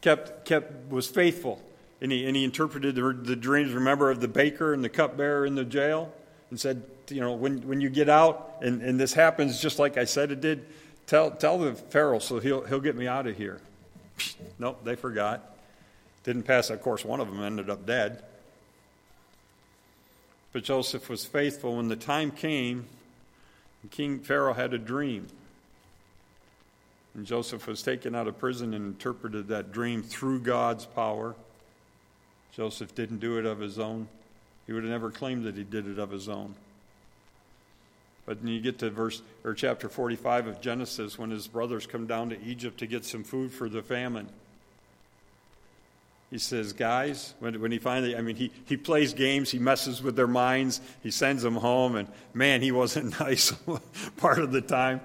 kept 0.00 0.46
kept 0.46 0.90
was 0.90 1.06
faithful, 1.06 1.62
and 2.00 2.10
he 2.10 2.26
and 2.26 2.34
he 2.34 2.44
interpreted 2.44 2.94
the, 2.94 3.12
the 3.12 3.36
dreams. 3.36 3.72
Remember 3.72 4.10
of 4.10 4.20
the 4.20 4.28
baker 4.28 4.72
and 4.72 4.82
the 4.82 4.88
cupbearer 4.88 5.44
in 5.44 5.54
the 5.54 5.64
jail, 5.64 6.10
and 6.50 6.58
said, 6.58 6.82
you 7.08 7.20
know, 7.20 7.34
when 7.34 7.66
when 7.68 7.82
you 7.82 7.90
get 7.90 8.08
out, 8.08 8.56
and, 8.62 8.80
and 8.80 8.98
this 8.98 9.12
happens 9.12 9.60
just 9.60 9.78
like 9.78 9.98
I 9.98 10.04
said 10.04 10.30
it 10.30 10.40
did 10.40 10.64
Tell, 11.06 11.30
tell 11.30 11.58
the 11.58 11.74
Pharaoh 11.74 12.18
so 12.18 12.38
he'll, 12.38 12.62
he'll 12.64 12.80
get 12.80 12.96
me 12.96 13.06
out 13.06 13.26
of 13.26 13.36
here. 13.36 13.60
nope, 14.58 14.84
they 14.84 14.96
forgot. 14.96 15.54
Didn't 16.22 16.44
pass. 16.44 16.70
Of 16.70 16.80
course, 16.80 17.04
one 17.04 17.20
of 17.20 17.28
them 17.28 17.42
ended 17.42 17.68
up 17.68 17.84
dead. 17.84 18.22
But 20.54 20.62
Joseph 20.62 21.10
was 21.10 21.24
faithful. 21.24 21.76
When 21.76 21.88
the 21.88 21.96
time 21.96 22.30
came, 22.30 22.86
King 23.90 24.20
Pharaoh 24.20 24.54
had 24.54 24.72
a 24.72 24.78
dream. 24.78 25.26
And 27.14 27.26
Joseph 27.26 27.66
was 27.66 27.82
taken 27.82 28.14
out 28.14 28.28
of 28.28 28.38
prison 28.38 28.72
and 28.72 28.86
interpreted 28.86 29.48
that 29.48 29.72
dream 29.72 30.04
through 30.04 30.40
God's 30.40 30.86
power. 30.86 31.34
Joseph 32.52 32.94
didn't 32.94 33.18
do 33.18 33.36
it 33.36 33.46
of 33.46 33.58
his 33.58 33.80
own. 33.80 34.06
He 34.68 34.72
would 34.72 34.84
have 34.84 34.92
never 34.92 35.10
claimed 35.10 35.44
that 35.44 35.56
he 35.56 35.64
did 35.64 35.88
it 35.88 35.98
of 35.98 36.12
his 36.12 36.28
own. 36.28 36.54
But 38.24 38.40
when 38.40 38.52
you 38.52 38.60
get 38.60 38.78
to 38.78 38.90
verse 38.90 39.22
or 39.42 39.54
chapter 39.54 39.88
45 39.88 40.46
of 40.46 40.60
Genesis, 40.60 41.18
when 41.18 41.30
his 41.32 41.48
brothers 41.48 41.84
come 41.84 42.06
down 42.06 42.30
to 42.30 42.40
Egypt 42.40 42.78
to 42.78 42.86
get 42.86 43.04
some 43.04 43.24
food 43.24 43.52
for 43.52 43.68
the 43.68 43.82
famine, 43.82 44.28
he 46.34 46.40
says, 46.40 46.72
Guys, 46.72 47.32
when, 47.38 47.60
when 47.60 47.70
he 47.70 47.78
finally, 47.78 48.16
I 48.16 48.20
mean, 48.20 48.34
he, 48.34 48.50
he 48.64 48.76
plays 48.76 49.14
games, 49.14 49.52
he 49.52 49.60
messes 49.60 50.02
with 50.02 50.16
their 50.16 50.26
minds, 50.26 50.80
he 51.00 51.12
sends 51.12 51.44
them 51.44 51.54
home, 51.54 51.94
and 51.94 52.08
man, 52.32 52.60
he 52.60 52.72
wasn't 52.72 53.20
nice 53.20 53.52
part 54.16 54.40
of 54.40 54.50
the 54.50 54.60
time. 54.60 55.00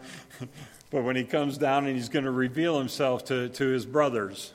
but 0.89 1.03
when 1.03 1.15
he 1.15 1.24
comes 1.24 1.59
down 1.59 1.86
and 1.86 1.95
he's 1.95 2.09
going 2.09 2.25
to 2.25 2.31
reveal 2.31 2.79
himself 2.79 3.25
to, 3.25 3.50
to 3.50 3.67
his 3.67 3.86
brothers, 3.86 4.53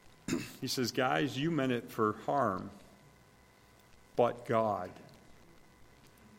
he 0.60 0.66
says, 0.66 0.90
Guys, 0.90 1.38
you 1.38 1.52
meant 1.52 1.70
it 1.70 1.88
for 1.88 2.16
harm, 2.26 2.68
but 4.16 4.44
God 4.44 4.90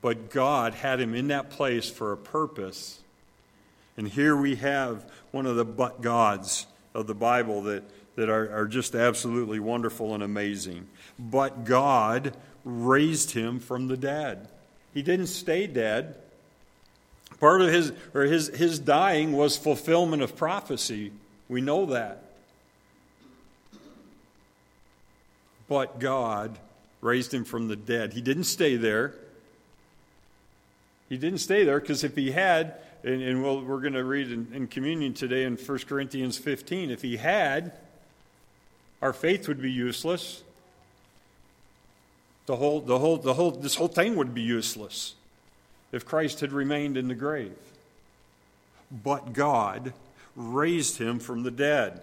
but 0.02 0.30
God 0.30 0.74
had 0.74 1.00
him 1.00 1.14
in 1.14 1.28
that 1.28 1.50
place 1.50 1.90
for 1.90 2.12
a 2.12 2.18
purpose. 2.18 3.00
And 3.98 4.08
here 4.08 4.36
we 4.36 4.56
have 4.56 5.10
one 5.32 5.46
of 5.46 5.56
the 5.56 5.66
but 5.66 6.02
gods 6.02 6.66
of 6.94 7.08
the 7.08 7.14
Bible 7.14 7.64
that, 7.64 7.84
that 8.20 8.30
are, 8.30 8.54
are 8.54 8.68
just 8.68 8.96
absolutely 8.96 9.62
wonderful 9.62 10.14
and 10.14 10.22
amazing. 10.22 10.86
But 11.18 11.64
God 11.64 12.36
raised 12.66 13.32
him 13.32 13.62
from 13.62 13.88
the 13.88 13.96
dead. 13.96 14.50
He 14.94 15.02
didn't 15.02 15.28
stay 15.28 15.68
dead. 15.68 16.18
Part 17.40 17.62
of 17.62 17.70
his 17.70 17.94
or 18.14 18.24
his, 18.24 18.50
his 18.50 18.78
dying 18.78 19.32
was 19.32 19.56
fulfillment 19.56 20.22
of 20.22 20.36
prophecy. 20.36 21.14
We 21.48 21.62
know 21.62 21.86
that. 21.86 22.22
But 25.70 26.00
God 26.00 26.60
raised 27.00 27.34
him 27.34 27.46
from 27.46 27.70
the 27.70 27.78
dead. 27.78 28.12
He 28.12 28.22
didn't 28.22 28.44
stay 28.44 28.76
there. 28.76 29.14
He 31.08 31.16
didn't 31.18 31.40
stay 31.40 31.64
there 31.64 31.80
because 31.80 32.04
if 32.04 32.18
he 32.18 32.32
had, 32.32 32.76
and, 33.06 33.22
and 33.22 33.42
we 33.42 33.50
we 33.50 33.74
are 33.74 33.80
going 33.80 33.94
to 33.94 34.04
read 34.04 34.30
in, 34.30 34.52
in 34.54 34.68
communion 34.68 35.14
today 35.14 35.46
in 35.46 35.56
1 35.56 35.78
Corinthians 35.88 36.38
15, 36.38 36.92
if 36.92 37.02
he 37.02 37.16
had, 37.16 37.72
our 39.02 39.14
faith 39.14 39.48
would 39.48 39.62
be 39.62 39.72
useless. 39.72 40.44
The 42.46 42.56
whole, 42.56 42.82
the 42.82 43.00
whole, 43.00 43.18
the 43.18 43.34
whole, 43.34 43.52
this 43.52 43.76
whole 43.76 43.88
thing 43.88 44.16
would 44.16 44.34
be 44.34 44.42
useless 44.42 45.16
if 45.92 46.06
Christ 46.06 46.40
had 46.40 46.52
remained 46.52 46.98
in 46.98 47.08
the 47.08 47.16
grave. 47.16 47.58
But 48.92 49.34
God 49.34 49.94
raised 50.36 50.98
him 50.98 51.20
from 51.20 51.44
the 51.44 51.52
dead. 51.52 52.02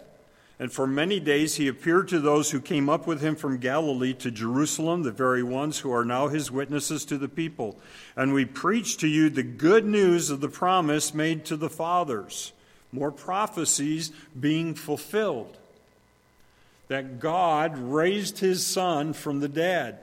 And 0.58 0.72
for 0.72 0.86
many 0.86 1.20
days 1.20 1.56
he 1.56 1.68
appeared 1.68 2.08
to 2.08 2.18
those 2.18 2.50
who 2.50 2.60
came 2.60 2.88
up 2.88 3.06
with 3.06 3.20
him 3.20 3.36
from 3.36 3.58
Galilee 3.58 4.14
to 4.14 4.30
Jerusalem, 4.30 5.02
the 5.02 5.10
very 5.10 5.42
ones 5.42 5.80
who 5.80 5.92
are 5.92 6.04
now 6.04 6.28
his 6.28 6.50
witnesses 6.50 7.04
to 7.06 7.18
the 7.18 7.28
people. 7.28 7.76
And 8.16 8.32
we 8.32 8.46
preach 8.46 8.96
to 8.98 9.08
you 9.08 9.28
the 9.28 9.42
good 9.42 9.84
news 9.84 10.30
of 10.30 10.40
the 10.40 10.48
promise 10.48 11.12
made 11.12 11.44
to 11.46 11.56
the 11.56 11.68
fathers, 11.68 12.52
more 12.90 13.10
prophecies 13.10 14.12
being 14.38 14.74
fulfilled. 14.74 15.58
That 16.88 17.18
God 17.18 17.78
raised 17.78 18.38
his 18.38 18.64
son 18.64 19.12
from 19.12 19.40
the 19.40 19.48
dead. 19.48 19.98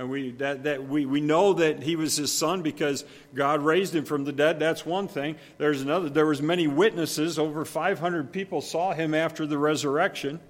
And 0.00 0.08
we, 0.08 0.30
that, 0.32 0.64
that 0.64 0.88
we, 0.88 1.04
we 1.04 1.20
know 1.20 1.52
that 1.52 1.82
he 1.82 1.94
was 1.94 2.16
his 2.16 2.32
son 2.32 2.62
because 2.62 3.04
God 3.34 3.60
raised 3.60 3.94
him 3.94 4.06
from 4.06 4.24
the 4.24 4.32
dead. 4.32 4.58
That's 4.58 4.86
one 4.86 5.08
thing. 5.08 5.36
There's 5.58 5.82
another. 5.82 6.08
There 6.08 6.24
was 6.24 6.40
many 6.40 6.66
witnesses. 6.66 7.38
Over 7.38 7.66
500 7.66 8.32
people 8.32 8.62
saw 8.62 8.94
him 8.94 9.12
after 9.12 9.46
the 9.46 9.58
resurrection. 9.58 10.40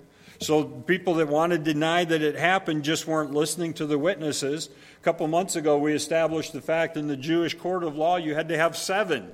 So 0.40 0.64
people 0.64 1.14
that 1.14 1.28
want 1.28 1.52
to 1.52 1.58
deny 1.58 2.04
that 2.04 2.22
it 2.22 2.36
happened 2.36 2.84
just 2.84 3.06
weren't 3.06 3.32
listening 3.32 3.74
to 3.74 3.86
the 3.86 3.98
witnesses. 3.98 4.70
A 5.00 5.04
couple 5.04 5.26
months 5.26 5.56
ago, 5.56 5.76
we 5.78 5.94
established 5.94 6.52
the 6.52 6.62
fact 6.62 6.96
in 6.96 7.08
the 7.08 7.16
Jewish 7.16 7.54
court 7.54 7.82
of 7.82 7.96
law 7.96 8.16
you 8.16 8.34
had 8.34 8.48
to 8.48 8.56
have 8.56 8.76
seven. 8.76 9.32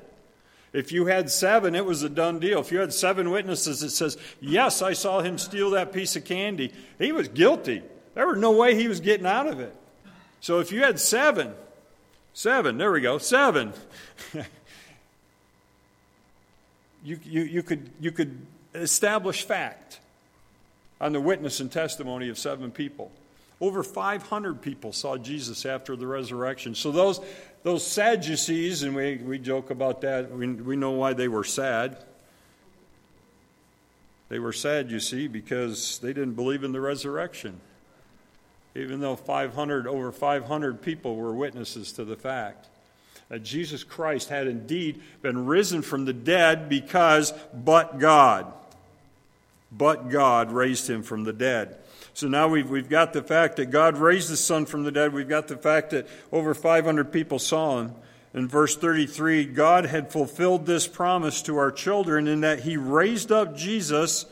If 0.73 0.93
you 0.93 1.07
had 1.07 1.31
seven, 1.31 1.75
it 1.75 1.85
was 1.85 2.03
a 2.03 2.09
done 2.09 2.39
deal. 2.39 2.61
If 2.61 2.71
you 2.71 2.81
had 2.81 2.93
seven 2.93 3.31
witnesses 3.31 3.81
that 3.81 3.91
says, 3.91 4.19
"Yes, 4.41 4.83
I 4.83 4.93
saw 4.93 5.21
him 5.21 5.39
steal 5.39 5.71
that 5.71 5.93
piece 5.93 6.17
of 6.17 6.25
candy," 6.25 6.73
he 6.99 7.13
was 7.13 7.29
guilty. 7.29 7.83
There 8.15 8.27
was 8.27 8.39
no 8.39 8.53
way 8.53 8.75
he 8.75 8.89
was 8.89 9.01
getting 9.01 9.27
out 9.27 9.47
of 9.47 9.61
it. 9.61 9.75
So 10.41 10.61
if 10.61 10.73
you 10.73 10.83
had 10.83 10.99
seven, 10.99 11.53
seven, 12.33 12.79
there 12.79 12.91
we 12.93 13.01
go, 13.01 13.19
seven, 13.19 13.73
you, 17.05 17.19
you, 17.25 17.43
you, 17.43 17.63
could, 17.63 17.91
you 18.01 18.11
could 18.13 18.47
establish 18.75 19.43
fact 19.45 20.01
on 21.01 21.13
the 21.13 21.21
witness 21.21 21.61
and 21.61 21.71
testimony 21.71 22.29
of 22.29 22.39
seven 22.39 22.71
people. 22.71 23.11
Over 23.61 23.83
500 23.83 24.63
people 24.63 24.93
saw 24.93 25.17
Jesus 25.17 25.67
after 25.67 25.97
the 25.97 26.07
resurrection. 26.07 26.75
So 26.75 26.93
those, 26.93 27.21
those 27.67 27.85
Sadducees, 27.85 28.85
and 28.85 28.95
we, 28.95 29.17
we 29.17 29.39
joke 29.39 29.71
about 29.71 30.01
that, 30.03 30.31
we, 30.31 30.47
we 30.47 30.77
know 30.77 30.93
why 30.93 31.13
they 31.13 31.27
were 31.27 31.45
sad. 31.45 31.97
They 34.29 34.39
were 34.39 34.53
sad, 34.53 34.91
you 34.91 35.01
see, 35.01 35.27
because 35.27 35.99
they 35.99 36.13
didn't 36.13 36.35
believe 36.35 36.63
in 36.63 36.73
the 36.73 36.81
resurrection 36.81 37.61
even 38.77 39.01
though 39.01 39.17
500, 39.17 39.87
over 39.87 40.13
500 40.13 40.83
people 40.83 41.17
were 41.17 41.35
witnesses 41.35 41.93
to 41.93 42.05
the 42.05 42.17
fact 42.17 42.69
that 43.29 43.43
Jesus 43.43 43.83
Christ 43.83 44.29
had 44.29 44.47
indeed 44.47 45.01
been 45.23 45.47
risen 45.47 45.83
from 45.83 46.05
the 46.05 46.13
dead 46.13 46.69
because 46.69 47.33
but 47.55 47.99
God, 47.99 48.53
but 49.73 50.11
God 50.11 50.53
raised 50.53 50.89
him 50.89 51.03
from 51.03 51.25
the 51.25 51.33
dead. 51.33 51.77
So 52.17 52.29
now 52.29 52.49
we've, 52.49 52.71
we've 52.71 52.89
got 52.89 53.13
the 53.13 53.21
fact 53.21 53.57
that 53.57 53.67
God 53.67 53.99
raised 53.99 54.31
the 54.31 54.39
Son 54.39 54.65
from 54.65 54.85
the 54.85 54.91
dead. 54.91 55.13
We've 55.13 55.29
got 55.29 55.49
the 55.49 55.57
fact 55.59 55.91
that 55.91 56.09
over 56.33 56.55
500 56.55 57.13
people 57.13 57.39
saw 57.39 57.81
him. 57.81 57.95
In 58.33 58.49
verse 58.49 58.75
33, 58.75 59.45
God 59.45 59.85
had 59.85 60.11
fulfilled 60.11 60.65
this 60.65 60.89
promise 60.89 61.43
to 61.43 61.59
our 61.59 61.71
children 61.71 62.27
in 62.27 62.41
that 62.41 62.61
he 62.61 62.79
raised 62.79 63.31
up 63.31 63.55
Jesus 63.55 64.25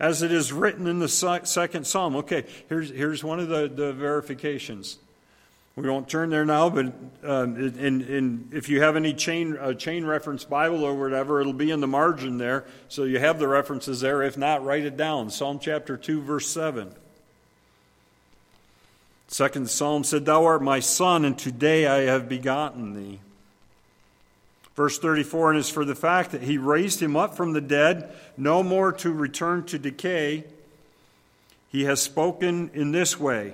as 0.00 0.22
it 0.22 0.32
is 0.32 0.52
written 0.52 0.88
in 0.88 0.98
the 0.98 1.08
second 1.08 1.86
psalm. 1.86 2.16
Okay, 2.16 2.44
here's, 2.68 2.90
here's 2.90 3.22
one 3.22 3.38
of 3.38 3.48
the, 3.48 3.68
the 3.68 3.92
verifications. 3.92 4.98
We 5.76 5.88
won't 5.88 6.08
turn 6.08 6.30
there 6.30 6.44
now, 6.44 6.68
but 6.70 6.92
uh, 7.24 7.44
in, 7.44 8.02
in, 8.02 8.48
if 8.52 8.68
you 8.68 8.82
have 8.82 8.96
any 8.96 9.14
chain, 9.14 9.56
uh, 9.56 9.74
chain 9.74 10.04
reference 10.04 10.42
Bible 10.44 10.82
or 10.82 10.96
whatever, 10.96 11.40
it'll 11.40 11.52
be 11.52 11.70
in 11.70 11.78
the 11.78 11.86
margin 11.86 12.38
there. 12.38 12.64
So 12.88 13.04
you 13.04 13.20
have 13.20 13.38
the 13.38 13.46
references 13.46 14.00
there. 14.00 14.24
If 14.24 14.36
not, 14.36 14.64
write 14.64 14.84
it 14.84 14.96
down. 14.96 15.30
Psalm 15.30 15.60
chapter 15.60 15.96
2, 15.96 16.20
verse 16.22 16.48
7. 16.48 16.96
Second 19.28 19.68
psalm 19.68 20.04
said, 20.04 20.24
Thou 20.24 20.44
art 20.44 20.62
my 20.62 20.80
son, 20.80 21.24
and 21.24 21.38
today 21.38 21.86
I 21.86 22.00
have 22.10 22.28
begotten 22.28 22.94
thee. 22.94 23.20
Verse 24.74 24.98
34 24.98 25.50
And 25.50 25.58
as 25.58 25.68
for 25.68 25.84
the 25.84 25.94
fact 25.94 26.32
that 26.32 26.42
he 26.42 26.56
raised 26.56 27.02
him 27.02 27.14
up 27.14 27.36
from 27.36 27.52
the 27.52 27.60
dead, 27.60 28.10
no 28.36 28.62
more 28.62 28.90
to 28.92 29.12
return 29.12 29.64
to 29.66 29.78
decay, 29.78 30.44
he 31.68 31.84
has 31.84 32.00
spoken 32.00 32.70
in 32.72 32.92
this 32.92 33.20
way 33.20 33.52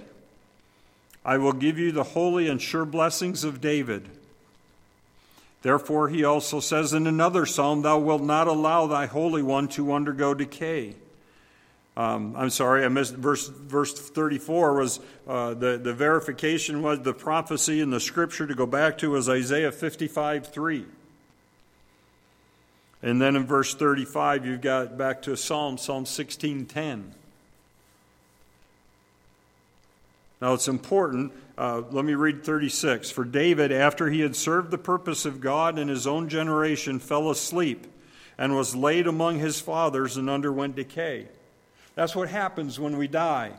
I 1.25 1.39
will 1.39 1.55
give 1.55 1.79
you 1.79 1.91
the 1.91 2.03
holy 2.05 2.49
and 2.49 2.61
sure 2.61 2.85
blessings 2.85 3.43
of 3.43 3.61
David. 3.61 4.09
Therefore, 5.63 6.11
he 6.11 6.23
also 6.23 6.61
says 6.61 6.93
in 6.93 7.07
another 7.07 7.47
psalm, 7.47 7.81
Thou 7.81 7.99
wilt 7.99 8.23
not 8.23 8.47
allow 8.47 8.87
thy 8.87 9.07
Holy 9.07 9.43
One 9.43 9.67
to 9.69 9.95
undergo 9.95 10.35
decay. 10.35 10.95
Um, 11.97 12.35
I'm 12.37 12.51
sorry, 12.51 12.85
I 12.85 12.89
missed 12.89 13.15
verse, 13.15 13.47
verse 13.47 13.93
34 13.95 14.75
was 14.75 15.01
uh, 15.29 15.55
the, 15.55 15.79
the 15.79 15.95
verification 15.95 16.83
was 16.83 17.01
the 17.01 17.15
prophecy 17.15 17.81
in 17.81 17.91
the 17.91 18.01
scripture 18.01 18.47
to 18.49 18.55
go 18.55 18.67
back 18.67 18.99
to 18.99 19.11
was 19.11 19.29
Isaiah 19.29 19.71
55 19.71 20.49
3. 20.49 20.85
And 23.03 23.21
then 23.21 23.37
in 23.37 23.47
verse 23.47 23.75
35, 23.75 24.47
you've 24.47 24.61
got 24.63 24.97
back 24.97 25.23
to 25.23 25.33
a 25.33 25.37
Psalm, 25.37 25.77
Psalm 25.79 26.05
1610. 26.05 27.15
Now 30.41 30.55
it's 30.55 30.69
important. 30.69 31.33
Uh, 31.57 31.83
let 31.91 32.05
me 32.05 32.15
read 32.15 32.45
36. 32.45 33.11
For 33.11 33.25
David, 33.25 33.71
after 33.71 34.11
he 34.11 34.21
had 34.21 34.35
served 34.35 34.71
the 34.71 34.79
purpose 34.79 35.25
of 35.25 35.41
God 35.41 35.79
in 35.79 35.89
his 35.89 36.07
own 36.07 36.29
generation, 36.29 36.99
fell 36.99 37.31
asleep 37.31 37.87
and 38.37 38.57
was 38.57 38.75
laid 38.75 39.07
among 39.07 39.39
his 39.39 39.61
fathers 39.61 40.17
and 40.17 40.29
underwent 40.29 40.75
decay. 40.75 41.29
That's 41.95 42.17
what 42.17 42.29
happens 42.29 42.79
when 42.81 42.97
we 42.97 43.09
die. 43.09 43.53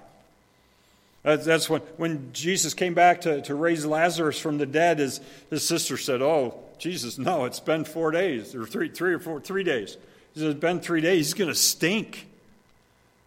That's 1.24 1.70
when, 1.70 1.82
when 1.98 2.34
Jesus 2.34 2.76
came 2.76 2.94
back 2.94 3.22
to, 3.22 3.42
to 3.44 3.56
raise 3.56 3.84
Lazarus 3.84 4.40
from 4.40 4.60
the 4.60 4.68
dead, 4.68 5.00
his, 5.00 5.22
his 5.50 5.68
sister 5.68 5.98
said, 5.98 6.22
Oh, 6.22 6.60
Jesus, 6.78 7.18
no, 7.18 7.46
it's 7.46 7.60
been 7.60 7.84
four 7.84 8.12
days, 8.12 8.54
or 8.54 8.66
three, 8.66 8.90
three 8.90 9.14
or 9.14 9.20
four, 9.20 9.40
three 9.42 9.64
days. 9.64 9.98
He 10.34 10.42
said, 10.42 10.52
It's 10.52 10.60
been 10.60 10.82
three 10.82 11.02
days. 11.02 11.28
He's 11.28 11.34
going 11.34 11.50
to 11.50 11.56
stink. 11.56 12.28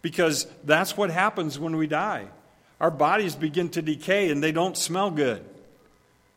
Because 0.01 0.47
that's 0.63 0.95
what 0.95 1.09
happens 1.09 1.59
when 1.59 1.75
we 1.75 1.87
die. 1.87 2.27
Our 2.79 2.91
bodies 2.91 3.35
begin 3.35 3.67
to 3.69 3.81
decay 3.81 4.31
and 4.31 4.41
they 4.41 4.53
don't 4.53 4.77
smell 4.77 5.11
good. 5.11 5.43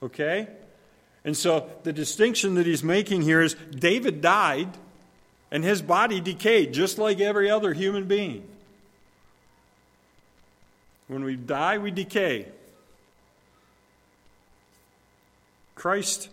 Okay? 0.03 0.49
And 1.25 1.37
so 1.37 1.71
the 1.85 1.93
distinction 1.93 2.57
that 2.57 2.67
he's 2.67 2.83
making 2.83 3.23
here 3.23 3.41
is 3.41 3.55
David 3.71 4.21
died 4.21 4.77
and 5.53 5.63
his 5.63 5.81
body 5.81 6.21
decayed 6.21 6.73
just 6.73 6.99
like 6.99 7.21
every 7.21 7.49
other 7.49 7.73
human 7.73 8.09
being. 8.09 8.49
When 11.09 11.25
we 11.25 11.37
die, 11.37 11.79
we 11.79 11.91
decay. 11.91 12.47
Christ 15.75 16.29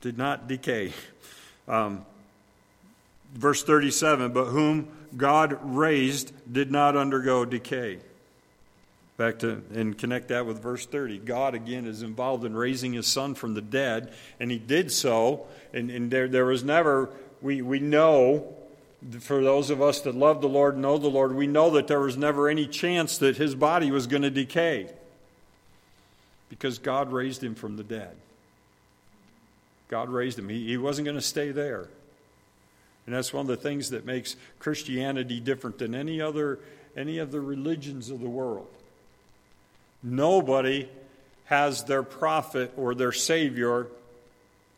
did 0.00 0.16
not 0.16 0.48
decay. 0.48 0.92
Um, 1.66 2.04
verse 3.34 3.62
37 3.62 4.32
But 4.32 4.46
whom 4.46 4.88
God 5.16 5.58
raised 5.62 6.32
did 6.52 6.70
not 6.70 6.96
undergo 6.96 7.44
decay. 7.44 7.98
Back 9.16 9.40
to 9.40 9.62
and 9.74 9.98
connect 9.98 10.28
that 10.28 10.46
with 10.46 10.62
verse 10.62 10.86
30. 10.86 11.18
God 11.18 11.54
again 11.54 11.86
is 11.86 12.02
involved 12.02 12.44
in 12.44 12.54
raising 12.54 12.94
his 12.94 13.06
son 13.06 13.34
from 13.34 13.54
the 13.54 13.60
dead, 13.60 14.12
and 14.38 14.50
he 14.50 14.58
did 14.58 14.90
so, 14.90 15.46
and, 15.74 15.90
and 15.90 16.10
there, 16.10 16.26
there 16.26 16.46
was 16.46 16.64
never, 16.64 17.10
we, 17.42 17.60
we 17.60 17.80
know 17.80 18.54
for 19.20 19.42
those 19.42 19.70
of 19.70 19.80
us 19.80 20.00
that 20.02 20.14
love 20.14 20.40
the 20.40 20.48
Lord 20.48 20.74
and 20.74 20.82
know 20.82 20.98
the 20.98 21.08
Lord, 21.08 21.34
we 21.34 21.46
know 21.46 21.70
that 21.70 21.86
there 21.86 22.00
was 22.00 22.16
never 22.16 22.48
any 22.48 22.66
chance 22.66 23.18
that 23.18 23.36
his 23.36 23.54
body 23.54 23.90
was 23.90 24.06
going 24.06 24.22
to 24.22 24.30
decay 24.30 24.90
because 26.50 26.78
God 26.78 27.12
raised 27.12 27.42
him 27.42 27.54
from 27.54 27.76
the 27.76 27.84
dead. 27.84 28.14
God 29.88 30.10
raised 30.10 30.38
him. 30.38 30.48
He, 30.48 30.66
he 30.66 30.76
wasn't 30.76 31.06
going 31.06 31.16
to 31.16 31.22
stay 31.22 31.50
there. 31.50 31.88
And 33.06 33.14
that's 33.14 33.32
one 33.32 33.42
of 33.42 33.46
the 33.48 33.56
things 33.56 33.90
that 33.90 34.04
makes 34.04 34.36
Christianity 34.58 35.40
different 35.40 35.78
than 35.78 35.94
any 35.94 36.20
other, 36.20 36.58
any 36.96 37.18
of 37.18 37.32
the 37.32 37.40
religions 37.40 38.10
of 38.10 38.20
the 38.20 38.28
world. 38.28 38.68
Nobody 40.02 40.88
has 41.46 41.84
their 41.84 42.02
prophet 42.02 42.72
or 42.76 42.94
their 42.94 43.12
Savior 43.12 43.86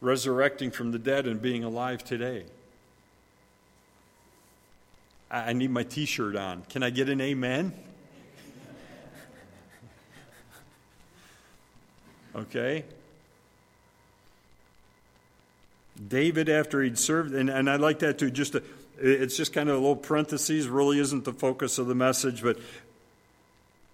resurrecting 0.01 0.71
from 0.71 0.93
the 0.93 0.99
dead 0.99 1.27
and 1.27 1.43
being 1.43 1.65
alive 1.65 2.05
today. 2.05 2.45
I 5.33 5.55
need 5.55 5.71
my 5.71 5.83
t 5.83 6.05
shirt 6.05 6.37
on. 6.37 6.63
Can 6.69 6.83
I 6.83 6.91
get 6.91 7.09
an 7.09 7.23
amen? 7.23 7.73
okay? 12.37 12.85
David, 16.09 16.51
after 16.51 16.83
he'd 16.83 16.99
served, 16.99 17.33
and, 17.35 17.49
and 17.49 17.71
I 17.71 17.77
like 17.77 18.01
that 18.01 18.19
too, 18.19 18.31
just 18.31 18.53
to, 18.53 18.63
it's 18.99 19.37
just 19.37 19.55
kind 19.55 19.71
of 19.71 19.77
a 19.77 19.79
little 19.79 19.97
parentheses, 19.97 20.69
really 20.69 20.99
isn't 20.99 21.25
the 21.25 21.33
focus 21.33 21.79
of 21.79 21.87
the 21.87 21.95
message, 21.95 22.43
but 22.43 22.59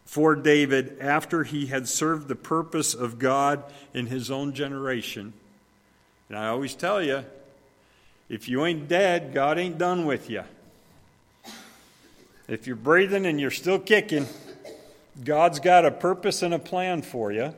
for 0.04 0.34
David, 0.34 0.98
after 1.00 1.44
he 1.44 1.66
had 1.66 1.86
served 1.86 2.26
the 2.26 2.34
purpose 2.34 2.94
of 2.94 3.18
God 3.18 3.62
in 3.94 4.06
his 4.06 4.30
own 4.30 4.54
generation, 4.54 5.34
and 6.28 6.38
I 6.38 6.48
always 6.48 6.74
tell 6.74 7.02
you, 7.02 7.24
if 8.28 8.48
you 8.48 8.64
ain't 8.64 8.88
dead, 8.88 9.32
God 9.32 9.58
ain't 9.58 9.78
done 9.78 10.04
with 10.04 10.28
you. 10.30 10.42
If 12.48 12.66
you're 12.66 12.76
breathing 12.76 13.26
and 13.26 13.38
you're 13.38 13.50
still 13.50 13.78
kicking, 13.78 14.26
God's 15.22 15.60
got 15.60 15.84
a 15.84 15.90
purpose 15.90 16.42
and 16.42 16.54
a 16.54 16.58
plan 16.58 17.02
for 17.02 17.30
you. 17.30 17.54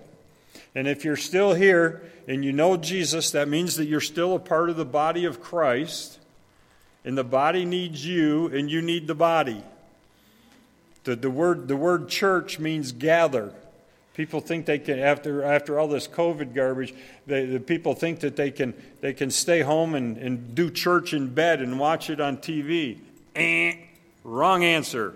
And 0.74 0.88
if 0.88 1.04
you're 1.04 1.16
still 1.16 1.54
here 1.54 2.02
and 2.26 2.44
you 2.44 2.52
know 2.52 2.76
Jesus, 2.76 3.30
that 3.30 3.48
means 3.48 3.76
that 3.76 3.86
you're 3.86 4.00
still 4.00 4.34
a 4.34 4.40
part 4.40 4.68
of 4.68 4.76
the 4.76 4.84
body 4.84 5.24
of 5.24 5.40
Christ. 5.40 6.18
And 7.04 7.16
the 7.16 7.24
body 7.24 7.64
needs 7.64 8.04
you, 8.04 8.48
and 8.48 8.70
you 8.70 8.82
need 8.82 9.06
the 9.06 9.14
body. 9.14 9.62
The, 11.04 11.16
the, 11.16 11.30
word, 11.30 11.66
the 11.66 11.76
word 11.76 12.08
church 12.08 12.58
means 12.58 12.92
gather. 12.92 13.54
People 14.12 14.40
think 14.40 14.66
they 14.66 14.78
can, 14.78 14.98
after, 14.98 15.42
after 15.42 15.78
all 15.78 15.88
this 15.88 16.06
COVID 16.06 16.52
garbage, 16.52 16.92
they, 17.26 17.46
the 17.46 17.60
people 17.60 17.94
think 17.94 18.20
that 18.20 18.36
they 18.36 18.50
can, 18.50 18.74
they 19.00 19.14
can 19.14 19.30
stay 19.30 19.60
home 19.60 19.94
and, 19.94 20.18
and 20.18 20.54
do 20.54 20.68
church 20.68 21.14
in 21.14 21.32
bed 21.32 21.62
and 21.62 21.78
watch 21.78 22.10
it 22.10 22.20
on 22.20 22.36
TV. 22.36 22.98
Eh. 23.34 23.76
Wrong 24.24 24.64
answer. 24.64 25.14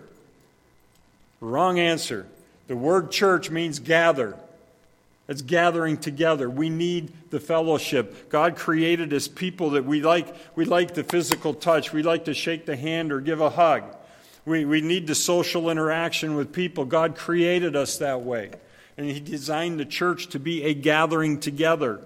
Wrong 1.40 1.78
answer. 1.78 2.26
The 2.68 2.76
word 2.76 3.10
church 3.10 3.50
means 3.50 3.78
gather. 3.78 4.36
It's 5.26 5.42
gathering 5.42 5.96
together. 5.96 6.50
We 6.50 6.68
need 6.68 7.12
the 7.30 7.40
fellowship. 7.40 8.28
God 8.28 8.56
created 8.56 9.12
us 9.12 9.26
people 9.26 9.70
that 9.70 9.84
we 9.84 10.02
like, 10.02 10.34
we 10.54 10.64
like 10.64 10.94
the 10.94 11.04
physical 11.04 11.54
touch. 11.54 11.92
We 11.92 12.02
like 12.02 12.26
to 12.26 12.34
shake 12.34 12.66
the 12.66 12.76
hand 12.76 13.10
or 13.12 13.20
give 13.20 13.40
a 13.40 13.50
hug. 13.50 13.84
We, 14.44 14.66
we 14.66 14.82
need 14.82 15.06
the 15.06 15.14
social 15.14 15.70
interaction 15.70 16.34
with 16.34 16.52
people. 16.52 16.84
God 16.84 17.16
created 17.16 17.74
us 17.74 17.96
that 17.98 18.20
way. 18.20 18.50
And 18.98 19.06
He 19.06 19.18
designed 19.18 19.80
the 19.80 19.86
church 19.86 20.28
to 20.28 20.38
be 20.38 20.64
a 20.64 20.74
gathering 20.74 21.40
together, 21.40 22.00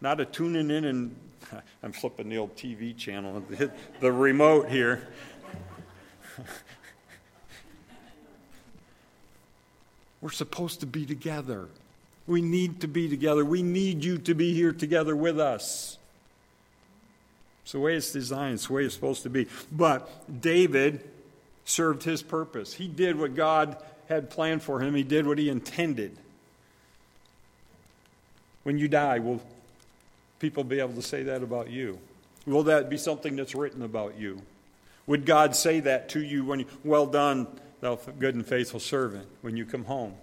not 0.00 0.20
a 0.20 0.24
tuning 0.24 0.70
in 0.70 0.84
and 0.84 1.16
I'm 1.82 1.92
flipping 1.92 2.28
the 2.28 2.38
old 2.38 2.56
TV 2.56 2.96
channel, 2.96 3.42
the 4.00 4.12
remote 4.12 4.68
here. 4.68 5.06
We're 10.20 10.30
supposed 10.30 10.80
to 10.80 10.86
be 10.86 11.06
together. 11.06 11.68
We 12.26 12.40
need 12.40 12.80
to 12.80 12.88
be 12.88 13.08
together. 13.08 13.44
We 13.44 13.62
need 13.62 14.02
you 14.02 14.18
to 14.18 14.34
be 14.34 14.54
here 14.54 14.72
together 14.72 15.14
with 15.14 15.38
us. 15.38 15.98
It's 17.62 17.72
the 17.72 17.80
way 17.80 17.94
it's 17.94 18.12
designed, 18.12 18.54
it's 18.54 18.66
the 18.66 18.74
way 18.74 18.84
it's 18.84 18.94
supposed 18.94 19.22
to 19.22 19.30
be. 19.30 19.48
But 19.72 20.08
David 20.40 21.08
served 21.64 22.02
his 22.02 22.22
purpose. 22.22 22.74
He 22.74 22.88
did 22.88 23.18
what 23.18 23.34
God 23.34 23.76
had 24.08 24.28
planned 24.30 24.62
for 24.62 24.80
him, 24.80 24.94
he 24.94 25.02
did 25.02 25.26
what 25.26 25.38
he 25.38 25.48
intended. 25.48 26.16
When 28.64 28.78
you 28.78 28.88
die, 28.88 29.18
will 29.18 29.42
people 30.38 30.64
be 30.64 30.80
able 30.80 30.94
to 30.94 31.02
say 31.02 31.22
that 31.24 31.42
about 31.42 31.70
you? 31.70 31.98
Will 32.46 32.64
that 32.64 32.90
be 32.90 32.96
something 32.96 33.36
that's 33.36 33.54
written 33.54 33.82
about 33.82 34.18
you? 34.18 34.40
Would 35.06 35.26
God 35.26 35.54
say 35.54 35.80
that 35.80 36.08
to 36.10 36.22
you 36.22 36.44
when 36.44 36.60
you, 36.60 36.66
well 36.82 37.06
done, 37.06 37.46
thou 37.80 37.96
good 38.18 38.34
and 38.34 38.46
faithful 38.46 38.80
servant, 38.80 39.26
when 39.42 39.56
you 39.56 39.66
come 39.66 39.84
home? 39.84 40.14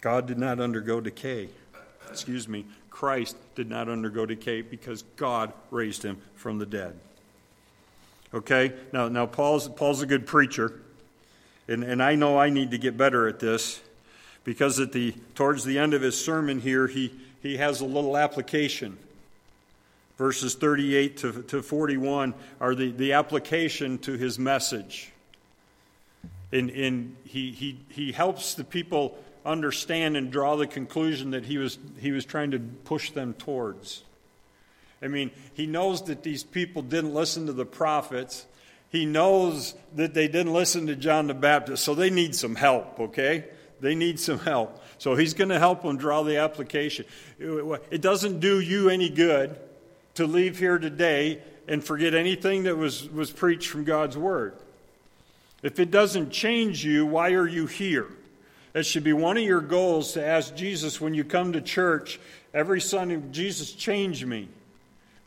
God 0.00 0.26
did 0.26 0.38
not 0.38 0.60
undergo 0.60 1.00
decay. 1.00 1.48
Excuse 2.08 2.48
me. 2.48 2.64
Christ 2.88 3.36
did 3.54 3.68
not 3.68 3.88
undergo 3.88 4.26
decay 4.26 4.62
because 4.62 5.02
God 5.16 5.52
raised 5.70 6.02
him 6.02 6.20
from 6.36 6.58
the 6.58 6.66
dead. 6.66 6.98
Okay? 8.32 8.72
Now, 8.92 9.08
now 9.08 9.26
Paul's, 9.26 9.68
Paul's 9.68 10.02
a 10.02 10.06
good 10.06 10.26
preacher, 10.26 10.80
and, 11.68 11.82
and 11.82 12.02
I 12.02 12.14
know 12.14 12.38
I 12.38 12.50
need 12.50 12.70
to 12.70 12.78
get 12.78 12.96
better 12.96 13.28
at 13.28 13.40
this 13.40 13.80
because 14.44 14.80
at 14.80 14.92
the, 14.92 15.14
towards 15.34 15.64
the 15.64 15.78
end 15.78 15.94
of 15.94 16.02
his 16.02 16.22
sermon 16.22 16.60
here, 16.60 16.86
he, 16.86 17.12
he 17.42 17.56
has 17.56 17.80
a 17.80 17.86
little 17.86 18.16
application. 18.16 18.98
Verses 20.18 20.54
38 20.54 21.16
to, 21.18 21.42
to 21.44 21.62
41 21.62 22.34
are 22.60 22.74
the, 22.74 22.90
the 22.90 23.14
application 23.14 23.98
to 23.98 24.12
his 24.12 24.38
message. 24.38 25.12
And, 26.52 26.70
and 26.70 27.16
he, 27.24 27.52
he, 27.52 27.78
he 27.88 28.12
helps 28.12 28.54
the 28.54 28.64
people 28.64 29.16
understand 29.46 30.16
and 30.16 30.30
draw 30.30 30.56
the 30.56 30.66
conclusion 30.66 31.30
that 31.30 31.46
he 31.46 31.56
was, 31.58 31.78
he 31.98 32.12
was 32.12 32.24
trying 32.24 32.50
to 32.50 32.58
push 32.58 33.12
them 33.12 33.34
towards. 33.34 34.02
I 35.02 35.08
mean, 35.08 35.30
he 35.54 35.66
knows 35.66 36.02
that 36.04 36.22
these 36.22 36.44
people 36.44 36.82
didn't 36.82 37.14
listen 37.14 37.46
to 37.46 37.52
the 37.52 37.64
prophets. 37.64 38.44
He 38.90 39.06
knows 39.06 39.74
that 39.94 40.12
they 40.12 40.28
didn't 40.28 40.52
listen 40.52 40.86
to 40.88 40.96
John 40.96 41.28
the 41.28 41.34
Baptist, 41.34 41.84
so 41.84 41.94
they 41.94 42.10
need 42.10 42.34
some 42.34 42.56
help, 42.56 43.00
okay? 43.00 43.44
They 43.80 43.94
need 43.94 44.20
some 44.20 44.38
help. 44.38 44.82
So 44.98 45.14
he's 45.14 45.34
going 45.34 45.48
to 45.48 45.58
help 45.58 45.82
them 45.82 45.96
draw 45.96 46.22
the 46.22 46.38
application. 46.38 47.06
It 47.38 48.02
doesn't 48.02 48.40
do 48.40 48.60
you 48.60 48.90
any 48.90 49.08
good 49.08 49.58
to 50.14 50.26
leave 50.26 50.58
here 50.58 50.78
today 50.78 51.42
and 51.66 51.82
forget 51.82 52.14
anything 52.14 52.64
that 52.64 52.76
was, 52.76 53.08
was 53.08 53.30
preached 53.30 53.68
from 53.68 53.84
God's 53.84 54.18
Word. 54.18 54.54
If 55.62 55.78
it 55.78 55.90
doesn't 55.90 56.30
change 56.30 56.84
you, 56.84 57.06
why 57.06 57.32
are 57.32 57.46
you 57.46 57.66
here? 57.66 58.08
It 58.74 58.86
should 58.86 59.04
be 59.04 59.12
one 59.12 59.36
of 59.36 59.42
your 59.42 59.60
goals 59.60 60.12
to 60.12 60.24
ask 60.24 60.54
Jesus 60.54 61.00
when 61.00 61.14
you 61.14 61.24
come 61.24 61.52
to 61.52 61.60
church 61.60 62.20
every 62.54 62.80
Sunday, 62.80 63.20
Jesus, 63.30 63.72
change 63.72 64.24
me. 64.24 64.48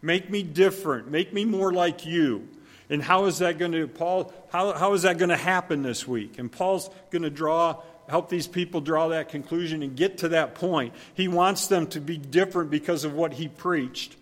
Make 0.01 0.29
me 0.29 0.43
different. 0.43 1.09
Make 1.09 1.33
me 1.33 1.45
more 1.45 1.71
like 1.71 2.05
you. 2.05 2.47
And 2.89 3.01
how 3.01 3.25
is 3.25 3.39
that 3.39 3.57
going 3.57 3.71
to, 3.71 3.87
Paul, 3.87 4.33
how, 4.51 4.73
how 4.73 4.93
is 4.93 5.03
that 5.03 5.17
going 5.17 5.29
to 5.29 5.37
happen 5.37 5.81
this 5.81 6.07
week? 6.07 6.37
And 6.39 6.51
Paul's 6.51 6.89
going 7.09 7.23
to 7.23 7.29
draw, 7.29 7.81
help 8.09 8.29
these 8.29 8.47
people 8.47 8.81
draw 8.81 9.09
that 9.09 9.29
conclusion 9.29 9.83
and 9.83 9.95
get 9.95 10.19
to 10.19 10.29
that 10.29 10.55
point. 10.55 10.93
He 11.13 11.27
wants 11.27 11.67
them 11.67 11.87
to 11.87 12.01
be 12.01 12.17
different 12.17 12.69
because 12.69 13.03
of 13.03 13.13
what 13.13 13.33
he 13.33 13.47
preached. 13.47 14.15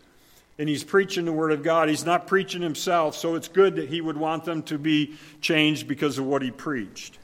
And 0.59 0.69
he's 0.69 0.83
preaching 0.83 1.25
the 1.25 1.31
Word 1.31 1.51
of 1.51 1.63
God. 1.63 1.89
He's 1.89 2.05
not 2.05 2.27
preaching 2.27 2.61
himself, 2.61 3.15
so 3.15 3.35
it's 3.35 3.47
good 3.47 3.77
that 3.77 3.89
he 3.89 4.01
would 4.01 4.17
want 4.17 4.45
them 4.45 4.63
to 4.63 4.77
be 4.77 5.15
changed 5.41 5.87
because 5.87 6.17
of 6.17 6.25
what 6.25 6.41
he 6.41 6.51
preached. 6.51 7.17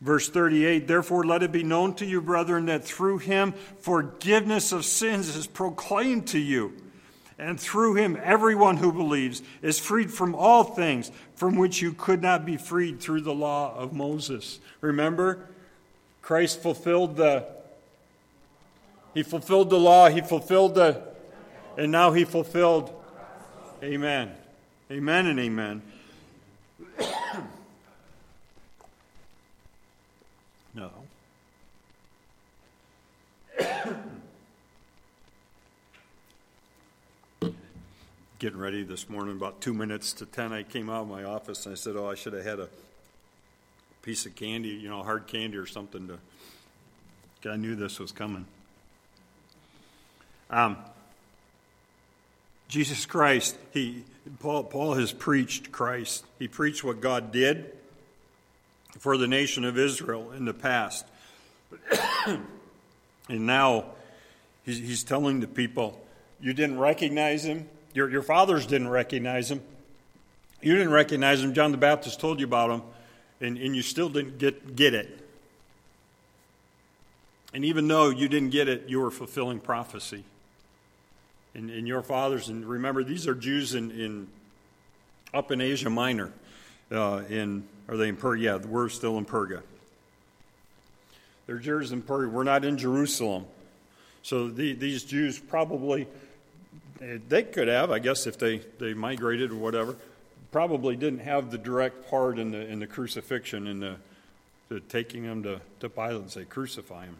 Verse 0.00 0.28
38 0.28 0.86
Therefore, 0.86 1.24
let 1.24 1.42
it 1.42 1.52
be 1.52 1.62
known 1.62 1.94
to 1.94 2.06
you, 2.06 2.20
brethren, 2.20 2.66
that 2.66 2.84
through 2.84 3.18
him 3.18 3.52
forgiveness 3.80 4.72
of 4.72 4.84
sins 4.84 5.34
is 5.34 5.46
proclaimed 5.46 6.28
to 6.28 6.38
you. 6.38 6.72
And 7.38 7.60
through 7.60 7.94
him, 7.94 8.18
everyone 8.22 8.78
who 8.78 8.92
believes 8.92 9.42
is 9.60 9.78
freed 9.78 10.10
from 10.10 10.34
all 10.34 10.64
things 10.64 11.12
from 11.34 11.56
which 11.56 11.82
you 11.82 11.92
could 11.92 12.22
not 12.22 12.46
be 12.46 12.56
freed 12.56 13.00
through 13.00 13.20
the 13.20 13.34
law 13.34 13.74
of 13.76 13.92
Moses. 13.92 14.58
Remember, 14.80 15.46
Christ 16.22 16.62
fulfilled 16.62 17.16
the 17.16 17.46
he 19.12 19.22
fulfilled 19.22 19.70
the 19.70 19.78
law, 19.78 20.08
he 20.08 20.20
fulfilled 20.20 20.74
the 20.74 21.02
and 21.76 21.92
now 21.92 22.12
he 22.12 22.24
fulfilled 22.24 22.92
Amen. 23.82 24.32
Amen 24.90 25.26
and 25.26 25.38
amen. 25.38 25.82
no. 30.74 30.90
Getting 38.38 38.58
ready 38.58 38.82
this 38.82 39.08
morning, 39.08 39.34
about 39.34 39.60
two 39.62 39.72
minutes 39.72 40.12
to 40.14 40.26
10, 40.26 40.52
I 40.52 40.62
came 40.62 40.90
out 40.90 41.02
of 41.02 41.08
my 41.08 41.24
office 41.24 41.64
and 41.64 41.72
I 41.72 41.76
said, 41.76 41.96
Oh, 41.96 42.10
I 42.10 42.14
should 42.14 42.34
have 42.34 42.44
had 42.44 42.60
a 42.60 42.68
piece 44.02 44.26
of 44.26 44.34
candy, 44.34 44.68
you 44.68 44.88
know, 44.88 45.02
hard 45.02 45.26
candy 45.26 45.56
or 45.56 45.66
something 45.66 46.08
to. 46.08 46.18
I 47.48 47.56
knew 47.56 47.76
this 47.76 48.00
was 48.00 48.10
coming. 48.10 48.44
Um, 50.50 50.76
Jesus 52.66 53.06
Christ, 53.06 53.56
he, 53.72 54.02
Paul, 54.40 54.64
Paul 54.64 54.94
has 54.94 55.12
preached 55.12 55.70
Christ. 55.70 56.24
He 56.40 56.48
preached 56.48 56.82
what 56.82 57.00
God 57.00 57.30
did 57.30 57.72
for 58.98 59.16
the 59.16 59.28
nation 59.28 59.64
of 59.64 59.78
Israel 59.78 60.32
in 60.32 60.44
the 60.44 60.54
past. 60.54 61.06
and 62.26 63.46
now 63.46 63.84
he's, 64.64 64.78
he's 64.78 65.04
telling 65.04 65.40
the 65.40 65.46
people, 65.46 66.04
You 66.40 66.52
didn't 66.52 66.78
recognize 66.78 67.44
him? 67.44 67.68
Your, 67.96 68.10
your 68.10 68.20
fathers 68.20 68.66
didn't 68.66 68.90
recognize 68.90 69.50
him. 69.50 69.62
You 70.60 70.74
didn't 70.74 70.92
recognize 70.92 71.42
him. 71.42 71.54
John 71.54 71.72
the 71.72 71.78
Baptist 71.78 72.20
told 72.20 72.40
you 72.40 72.46
about 72.46 72.70
him, 72.70 72.82
and, 73.40 73.56
and 73.56 73.74
you 73.74 73.80
still 73.80 74.10
didn't 74.10 74.36
get, 74.36 74.76
get 74.76 74.92
it. 74.92 75.26
And 77.54 77.64
even 77.64 77.88
though 77.88 78.10
you 78.10 78.28
didn't 78.28 78.50
get 78.50 78.68
it, 78.68 78.84
you 78.86 79.00
were 79.00 79.10
fulfilling 79.10 79.60
prophecy. 79.60 80.24
And, 81.54 81.70
and 81.70 81.88
your 81.88 82.02
fathers, 82.02 82.50
and 82.50 82.66
remember, 82.66 83.02
these 83.02 83.26
are 83.26 83.34
Jews 83.34 83.74
in, 83.74 83.90
in 83.90 84.28
up 85.32 85.50
in 85.50 85.62
Asia 85.62 85.88
Minor. 85.88 86.32
Uh, 86.92 87.22
in 87.30 87.64
are 87.88 87.96
they 87.96 88.10
in 88.10 88.18
Perga? 88.18 88.40
Yeah, 88.42 88.56
we're 88.58 88.90
still 88.90 89.16
in 89.16 89.24
Perga. 89.24 89.62
They're 91.46 91.56
Jews 91.56 91.92
in 91.92 92.02
Perga. 92.02 92.30
We're 92.30 92.44
not 92.44 92.62
in 92.62 92.76
Jerusalem. 92.76 93.46
So 94.22 94.48
the, 94.48 94.74
these 94.74 95.02
Jews 95.02 95.38
probably 95.38 96.06
they 97.00 97.42
could 97.42 97.68
have, 97.68 97.90
I 97.90 97.98
guess, 97.98 98.26
if 98.26 98.38
they, 98.38 98.58
they 98.78 98.94
migrated 98.94 99.50
or 99.50 99.56
whatever. 99.56 99.96
Probably 100.52 100.96
didn't 100.96 101.20
have 101.20 101.50
the 101.50 101.58
direct 101.58 102.08
part 102.08 102.38
in 102.38 102.52
the 102.52 102.66
in 102.66 102.78
the 102.78 102.86
crucifixion 102.86 103.66
in 103.66 103.80
the, 103.80 103.96
the 104.68 104.80
taking 104.80 105.24
him 105.24 105.42
to, 105.42 105.60
to 105.80 105.88
Pilate 105.88 106.22
and 106.22 106.30
say 106.30 106.44
crucify 106.44 107.04
him. 107.04 107.16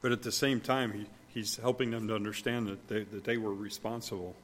But 0.00 0.12
at 0.12 0.22
the 0.22 0.32
same 0.32 0.60
time, 0.60 0.92
he, 0.92 1.06
he's 1.34 1.56
helping 1.56 1.90
them 1.90 2.08
to 2.08 2.14
understand 2.14 2.68
that 2.68 2.88
they, 2.88 3.02
that 3.04 3.24
they 3.24 3.36
were 3.36 3.52
responsible. 3.52 4.34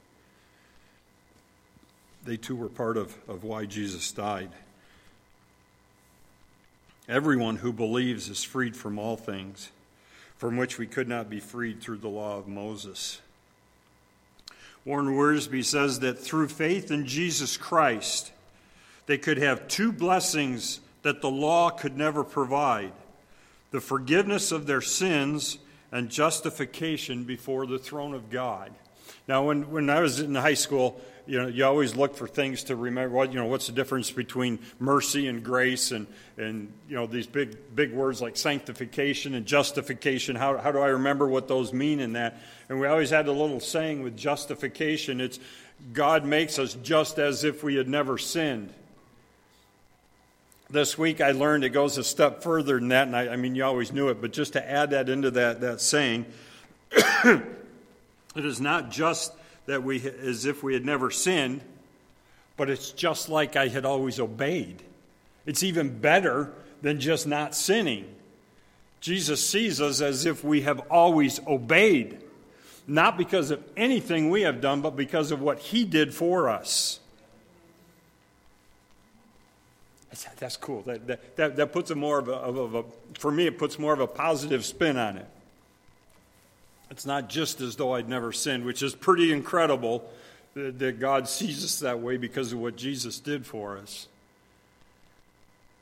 They 2.25 2.37
too 2.37 2.55
were 2.55 2.69
part 2.69 2.97
of, 2.97 3.15
of 3.27 3.43
why 3.43 3.65
Jesus 3.65 4.11
died. 4.11 4.51
Everyone 7.07 7.55
who 7.55 7.73
believes 7.73 8.29
is 8.29 8.43
freed 8.43 8.75
from 8.75 8.99
all 8.99 9.17
things 9.17 9.71
from 10.39 10.55
which 10.55 10.77
we 10.77 10.87
could 10.87 11.09
not 11.09 11.29
be 11.29 11.41
freed 11.41 11.81
through 11.81 11.97
the 11.97 12.07
law 12.07 12.37
of 12.37 12.47
Moses. 12.47 13.19
Warren 14.85 15.15
Wiersbe 15.15 15.63
says 15.63 15.99
that 15.99 16.19
through 16.19 16.47
faith 16.47 16.91
in 16.91 17.05
Jesus 17.05 17.57
Christ, 17.57 18.31
they 19.05 19.17
could 19.17 19.37
have 19.37 19.67
two 19.67 19.91
blessings 19.91 20.79
that 21.01 21.21
the 21.21 21.29
law 21.29 21.69
could 21.69 21.97
never 21.97 22.23
provide 22.23 22.91
the 23.71 23.81
forgiveness 23.81 24.51
of 24.51 24.65
their 24.65 24.81
sins 24.81 25.59
and 25.91 26.09
justification 26.09 27.23
before 27.23 27.65
the 27.65 27.79
throne 27.79 28.13
of 28.13 28.29
God. 28.29 28.71
Now, 29.27 29.45
when, 29.45 29.69
when 29.71 29.89
I 29.89 29.99
was 29.99 30.19
in 30.19 30.35
high 30.35 30.53
school, 30.55 30.99
you 31.29 31.39
know, 31.39 31.47
you 31.47 31.63
always 31.63 31.95
look 31.95 32.15
for 32.15 32.27
things 32.27 32.63
to 32.65 32.75
remember. 32.75 33.15
What 33.15 33.31
you 33.31 33.39
know, 33.39 33.45
what's 33.45 33.67
the 33.67 33.73
difference 33.73 34.09
between 34.09 34.57
mercy 34.79 35.27
and 35.27 35.43
grace, 35.43 35.91
and 35.91 36.07
and 36.37 36.73
you 36.89 36.95
know 36.95 37.05
these 37.05 37.27
big 37.27 37.75
big 37.75 37.93
words 37.93 38.19
like 38.19 38.35
sanctification 38.35 39.35
and 39.35 39.45
justification. 39.45 40.35
How 40.35 40.57
how 40.57 40.71
do 40.71 40.79
I 40.79 40.87
remember 40.87 41.27
what 41.27 41.47
those 41.47 41.71
mean 41.71 41.99
in 41.99 42.13
that? 42.13 42.41
And 42.67 42.79
we 42.79 42.87
always 42.87 43.11
had 43.11 43.27
a 43.27 43.31
little 43.31 43.59
saying 43.59 44.01
with 44.01 44.17
justification. 44.17 45.21
It's 45.21 45.39
God 45.93 46.25
makes 46.25 46.57
us 46.57 46.73
just 46.73 47.19
as 47.19 47.43
if 47.43 47.63
we 47.63 47.75
had 47.75 47.87
never 47.87 48.17
sinned. 48.17 48.73
This 50.71 50.97
week 50.97 51.21
I 51.21 51.31
learned 51.31 51.63
it 51.63 51.69
goes 51.69 51.99
a 51.99 52.03
step 52.03 52.41
further 52.41 52.79
than 52.79 52.87
that, 52.87 53.05
and 53.05 53.15
I, 53.15 53.33
I 53.33 53.35
mean 53.35 53.53
you 53.53 53.63
always 53.63 53.91
knew 53.91 54.09
it, 54.09 54.19
but 54.19 54.33
just 54.33 54.53
to 54.53 54.67
add 54.67 54.89
that 54.89 55.09
into 55.09 55.29
that 55.29 55.61
that 55.61 55.79
saying, 55.79 56.25
it 58.39 58.45
is 58.45 58.59
not 58.59 58.89
just 58.89 59.33
that 59.65 59.83
we, 59.83 60.01
as 60.01 60.45
if 60.45 60.63
we 60.63 60.73
had 60.73 60.85
never 60.85 61.11
sinned, 61.11 61.61
but 62.57 62.69
it's 62.69 62.91
just 62.91 63.29
like 63.29 63.55
I 63.55 63.67
had 63.67 63.85
always 63.85 64.19
obeyed. 64.19 64.81
It's 65.45 65.63
even 65.63 65.99
better 65.99 66.51
than 66.81 66.99
just 66.99 67.27
not 67.27 67.55
sinning. 67.55 68.05
Jesus 69.01 69.47
sees 69.47 69.79
us 69.79 70.01
as 70.01 70.25
if 70.25 70.43
we 70.43 70.61
have 70.61 70.79
always 70.89 71.39
obeyed, 71.47 72.19
not 72.87 73.17
because 73.17 73.51
of 73.51 73.63
anything 73.77 74.29
we 74.29 74.41
have 74.41 74.59
done, 74.59 74.81
but 74.81 74.95
because 74.95 75.31
of 75.31 75.41
what 75.41 75.59
He 75.59 75.85
did 75.85 76.13
for 76.13 76.49
us. 76.49 76.99
That's 80.37 80.57
cool. 80.57 80.81
That, 80.83 81.35
that, 81.35 81.55
that, 81.57 81.71
puts 81.71 81.91
a 81.91 81.95
more 81.95 82.19
of 82.19 82.27
a, 82.27 82.33
of 82.33 82.75
a, 82.75 82.83
for 83.17 83.31
me, 83.31 83.45
it 83.45 83.57
puts 83.57 83.77
more 83.77 83.93
of 83.93 83.99
a 83.99 84.07
positive 84.07 84.65
spin 84.65 84.97
on 84.97 85.17
it. 85.17 85.27
It's 86.91 87.05
not 87.05 87.29
just 87.29 87.61
as 87.61 87.75
though 87.75 87.93
I'd 87.93 88.09
never 88.09 88.31
sinned, 88.31 88.65
which 88.65 88.81
is 88.81 88.95
pretty 88.95 89.31
incredible 89.31 90.09
that 90.55 90.99
God 90.99 91.27
sees 91.27 91.63
us 91.63 91.79
that 91.79 91.99
way 91.99 92.17
because 92.17 92.51
of 92.51 92.59
what 92.59 92.75
Jesus 92.75 93.19
did 93.19 93.45
for 93.45 93.77
us. 93.77 94.07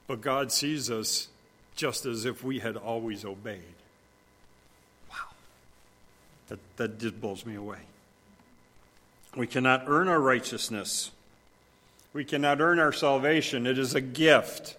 But 0.08 0.22
God 0.22 0.52
sees 0.52 0.92
us 0.92 1.30
just 1.76 2.06
as 2.06 2.26
if 2.26 2.44
we 2.44 2.60
had 2.60 2.76
always 2.76 3.24
obeyed. 3.24 3.62
Wow. 5.10 5.16
That, 6.50 6.60
that 6.78 7.00
just 7.00 7.22
blows 7.22 7.46
me 7.46 7.56
away. 7.56 7.80
We 9.36 9.48
cannot 9.48 9.84
earn 9.88 10.08
our 10.08 10.20
righteousness. 10.20 11.12
We 12.14 12.26
cannot 12.26 12.60
earn 12.60 12.80
our 12.80 12.94
salvation. 12.94 13.68
It 13.68 13.78
is 13.78 13.94
a 13.94 14.02
gift. 14.02 14.76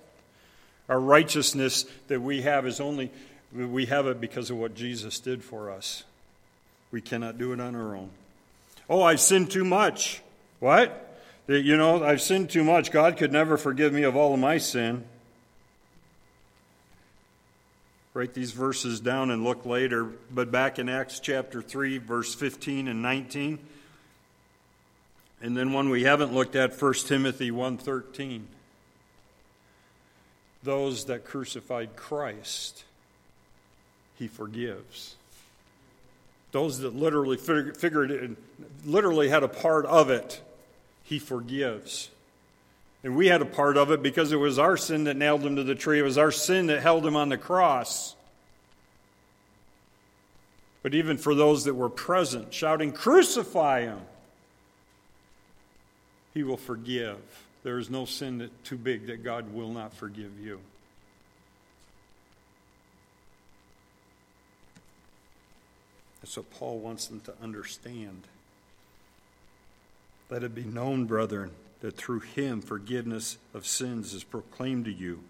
Our 0.88 0.98
righteousness 0.98 1.84
that 2.08 2.20
we 2.20 2.42
have 2.42 2.66
is 2.66 2.80
only, 2.80 3.10
we 3.52 3.86
have 3.86 4.06
it 4.06 4.20
because 4.20 4.50
of 4.50 4.56
what 4.56 4.74
Jesus 4.74 5.20
did 5.20 5.44
for 5.44 5.70
us. 5.70 6.04
We 6.90 7.01
cannot 7.01 7.38
do 7.38 7.53
it 7.53 7.61
on 7.61 7.74
our 7.74 7.94
own. 7.94 8.11
Oh, 8.88 9.03
I've 9.03 9.20
sinned 9.20 9.51
too 9.51 9.64
much. 9.64 10.22
What? 10.61 11.05
You 11.46 11.77
know, 11.77 12.03
I've 12.03 12.20
sinned 12.20 12.51
too 12.51 12.64
much. 12.64 12.90
God 12.90 13.16
could 13.16 13.33
never 13.33 13.57
forgive 13.57 13.92
me 13.92 14.03
of 14.03 14.16
all 14.16 14.35
of 14.35 14.40
my 14.40 14.59
sin. 14.59 15.05
Write 18.14 18.35
these 18.35 18.53
verses 18.53 19.01
down 19.01 19.31
and 19.31 19.44
look 19.44 19.64
later. 19.64 20.09
But 20.31 20.51
back 20.51 20.79
in 20.79 20.88
Acts 20.88 21.20
chapter 21.20 21.62
3, 21.62 21.98
verse 21.98 22.35
15 22.35 22.88
and 22.88 23.03
19. 23.03 23.59
And 25.40 25.57
then 25.57 25.72
one 25.72 25.88
we 25.90 26.03
haven't 26.03 26.35
looked 26.35 26.57
at, 26.57 26.74
1 26.74 27.07
Timothy 27.07 27.51
1:13. 27.51 28.46
Those 30.64 31.05
that 31.05 31.24
crucified 31.24 31.94
Christ, 31.94 32.85
he 34.18 34.27
forgives 34.27 35.14
those 36.52 36.78
that 36.80 36.94
literally 36.94 37.37
figured 37.37 38.11
it, 38.11 38.30
literally 38.84 39.28
had 39.28 39.42
a 39.42 39.48
part 39.48 39.87
of 39.87 40.11
it, 40.11 40.40
he 41.04 41.18
forgives. 41.18 42.11
And 43.04 43.16
we 43.16 43.28
had 43.28 43.42
a 43.42 43.46
part 43.46 43.76
of 43.76 43.90
it 43.90 44.02
because 44.02 44.32
it 44.32 44.37
was 44.37 44.58
our 44.58 44.76
sin 44.76 45.04
that 45.04 45.16
nailed 45.16 45.42
him 45.42 45.56
to 45.56 45.62
the 45.62 45.74
tree. 45.74 46.00
It 46.00 46.02
was 46.02 46.18
our 46.18 46.32
sin 46.32 46.66
that 46.66 46.82
held 46.82 47.06
him 47.06 47.16
on 47.16 47.28
the 47.28 47.38
cross. 47.38 48.16
But 50.82 50.94
even 50.94 51.18
for 51.18 51.34
those 51.34 51.64
that 51.64 51.74
were 51.74 51.88
present, 51.88 52.52
shouting, 52.52 52.92
Crucify 52.92 53.82
him, 53.82 54.00
he 56.34 56.42
will 56.42 56.56
forgive. 56.56 57.18
There 57.62 57.78
is 57.78 57.90
no 57.90 58.04
sin 58.04 58.38
that 58.38 58.64
too 58.64 58.76
big 58.76 59.06
that 59.08 59.22
God 59.22 59.52
will 59.52 59.70
not 59.70 59.92
forgive 59.92 60.38
you. 60.40 60.61
What 66.36 66.50
Paul 66.50 66.78
wants 66.78 67.06
them 67.06 67.20
to 67.20 67.34
understand. 67.42 68.22
Let 70.30 70.44
it 70.44 70.54
be 70.54 70.64
known, 70.64 71.06
brethren, 71.06 71.52
that 71.80 71.96
through 71.96 72.20
him 72.20 72.60
forgiveness 72.60 73.38
of 73.54 73.66
sins 73.66 74.12
is 74.12 74.24
proclaimed 74.24 74.84
to 74.84 74.92
you, 74.92 75.22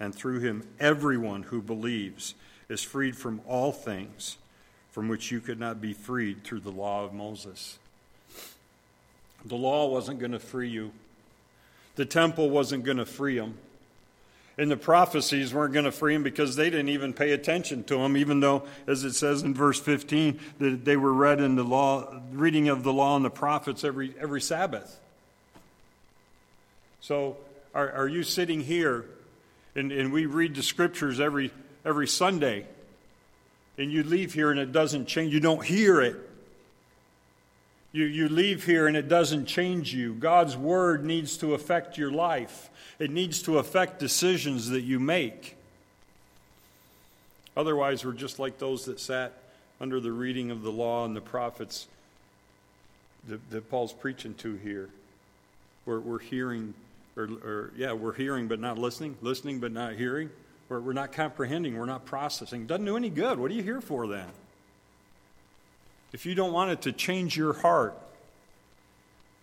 and 0.00 0.14
through 0.14 0.40
him 0.40 0.66
everyone 0.80 1.44
who 1.44 1.62
believes 1.62 2.34
is 2.68 2.82
freed 2.82 3.16
from 3.16 3.40
all 3.46 3.72
things 3.72 4.36
from 4.90 5.08
which 5.08 5.30
you 5.30 5.40
could 5.40 5.58
not 5.58 5.80
be 5.80 5.94
freed 5.94 6.44
through 6.44 6.60
the 6.60 6.70
law 6.70 7.04
of 7.04 7.14
Moses. 7.14 7.78
The 9.44 9.56
law 9.56 9.88
wasn't 9.88 10.20
going 10.20 10.32
to 10.32 10.38
free 10.38 10.68
you, 10.68 10.92
the 11.96 12.04
temple 12.04 12.50
wasn't 12.50 12.84
going 12.84 12.98
to 12.98 13.06
free 13.06 13.38
them. 13.38 13.58
And 14.58 14.70
the 14.70 14.76
prophecies 14.76 15.54
weren't 15.54 15.72
going 15.72 15.86
to 15.86 15.92
free 15.92 16.14
him 16.14 16.22
because 16.22 16.56
they 16.56 16.68
didn't 16.68 16.90
even 16.90 17.14
pay 17.14 17.32
attention 17.32 17.84
to 17.84 17.96
him, 17.96 18.16
even 18.16 18.40
though, 18.40 18.64
as 18.86 19.02
it 19.02 19.14
says 19.14 19.42
in 19.42 19.54
verse 19.54 19.80
15, 19.80 20.38
that 20.58 20.84
they 20.84 20.96
were 20.96 21.12
read 21.12 21.40
in 21.40 21.56
the 21.56 21.64
law, 21.64 22.20
reading 22.32 22.68
of 22.68 22.82
the 22.82 22.92
law 22.92 23.16
and 23.16 23.24
the 23.24 23.30
prophets 23.30 23.82
every, 23.82 24.14
every 24.20 24.42
Sabbath. 24.42 25.00
So, 27.00 27.38
are, 27.74 27.90
are 27.92 28.08
you 28.08 28.22
sitting 28.22 28.60
here 28.60 29.06
and, 29.74 29.90
and 29.90 30.12
we 30.12 30.26
read 30.26 30.54
the 30.54 30.62
scriptures 30.62 31.18
every, 31.18 31.50
every 31.84 32.06
Sunday, 32.06 32.66
and 33.78 33.90
you 33.90 34.02
leave 34.02 34.34
here 34.34 34.50
and 34.50 34.60
it 34.60 34.70
doesn't 34.70 35.06
change? 35.06 35.32
You 35.32 35.40
don't 35.40 35.64
hear 35.64 36.02
it. 36.02 36.16
You, 37.92 38.04
you 38.04 38.28
leave 38.28 38.64
here 38.64 38.86
and 38.86 38.96
it 38.96 39.08
doesn't 39.08 39.46
change 39.46 39.94
you. 39.94 40.14
God's 40.14 40.56
word 40.56 41.04
needs 41.04 41.36
to 41.38 41.54
affect 41.54 41.98
your 41.98 42.10
life, 42.10 42.70
it 42.98 43.10
needs 43.10 43.42
to 43.42 43.58
affect 43.58 43.98
decisions 43.98 44.68
that 44.70 44.82
you 44.82 44.98
make. 44.98 45.56
Otherwise, 47.54 48.04
we're 48.04 48.12
just 48.12 48.38
like 48.38 48.58
those 48.58 48.86
that 48.86 48.98
sat 48.98 49.34
under 49.78 50.00
the 50.00 50.12
reading 50.12 50.50
of 50.50 50.62
the 50.62 50.72
law 50.72 51.04
and 51.04 51.14
the 51.14 51.20
prophets 51.20 51.86
that, 53.28 53.50
that 53.50 53.70
Paul's 53.70 53.92
preaching 53.92 54.32
to 54.34 54.56
here. 54.56 54.88
We're, 55.84 56.00
we're 56.00 56.18
hearing 56.18 56.72
or, 57.16 57.24
or, 57.24 57.70
yeah, 57.76 57.92
we're 57.92 58.14
hearing 58.14 58.48
but 58.48 58.60
not 58.60 58.78
listening, 58.78 59.16
listening 59.20 59.60
but 59.60 59.72
not 59.72 59.94
hearing. 59.94 60.30
We're, 60.68 60.80
we're 60.80 60.92
not 60.92 61.12
comprehending, 61.12 61.76
we're 61.76 61.86
not 61.86 62.04
processing. 62.04 62.66
Doesn't 62.66 62.86
do 62.86 62.96
any 62.96 63.10
good. 63.10 63.38
What 63.38 63.50
are 63.50 63.54
you 63.54 63.62
here 63.62 63.80
for 63.80 64.06
then? 64.06 64.28
If 66.12 66.26
you 66.26 66.34
don't 66.34 66.52
want 66.52 66.70
it 66.70 66.82
to 66.82 66.92
change 66.92 67.36
your 67.36 67.52
heart, 67.52 67.96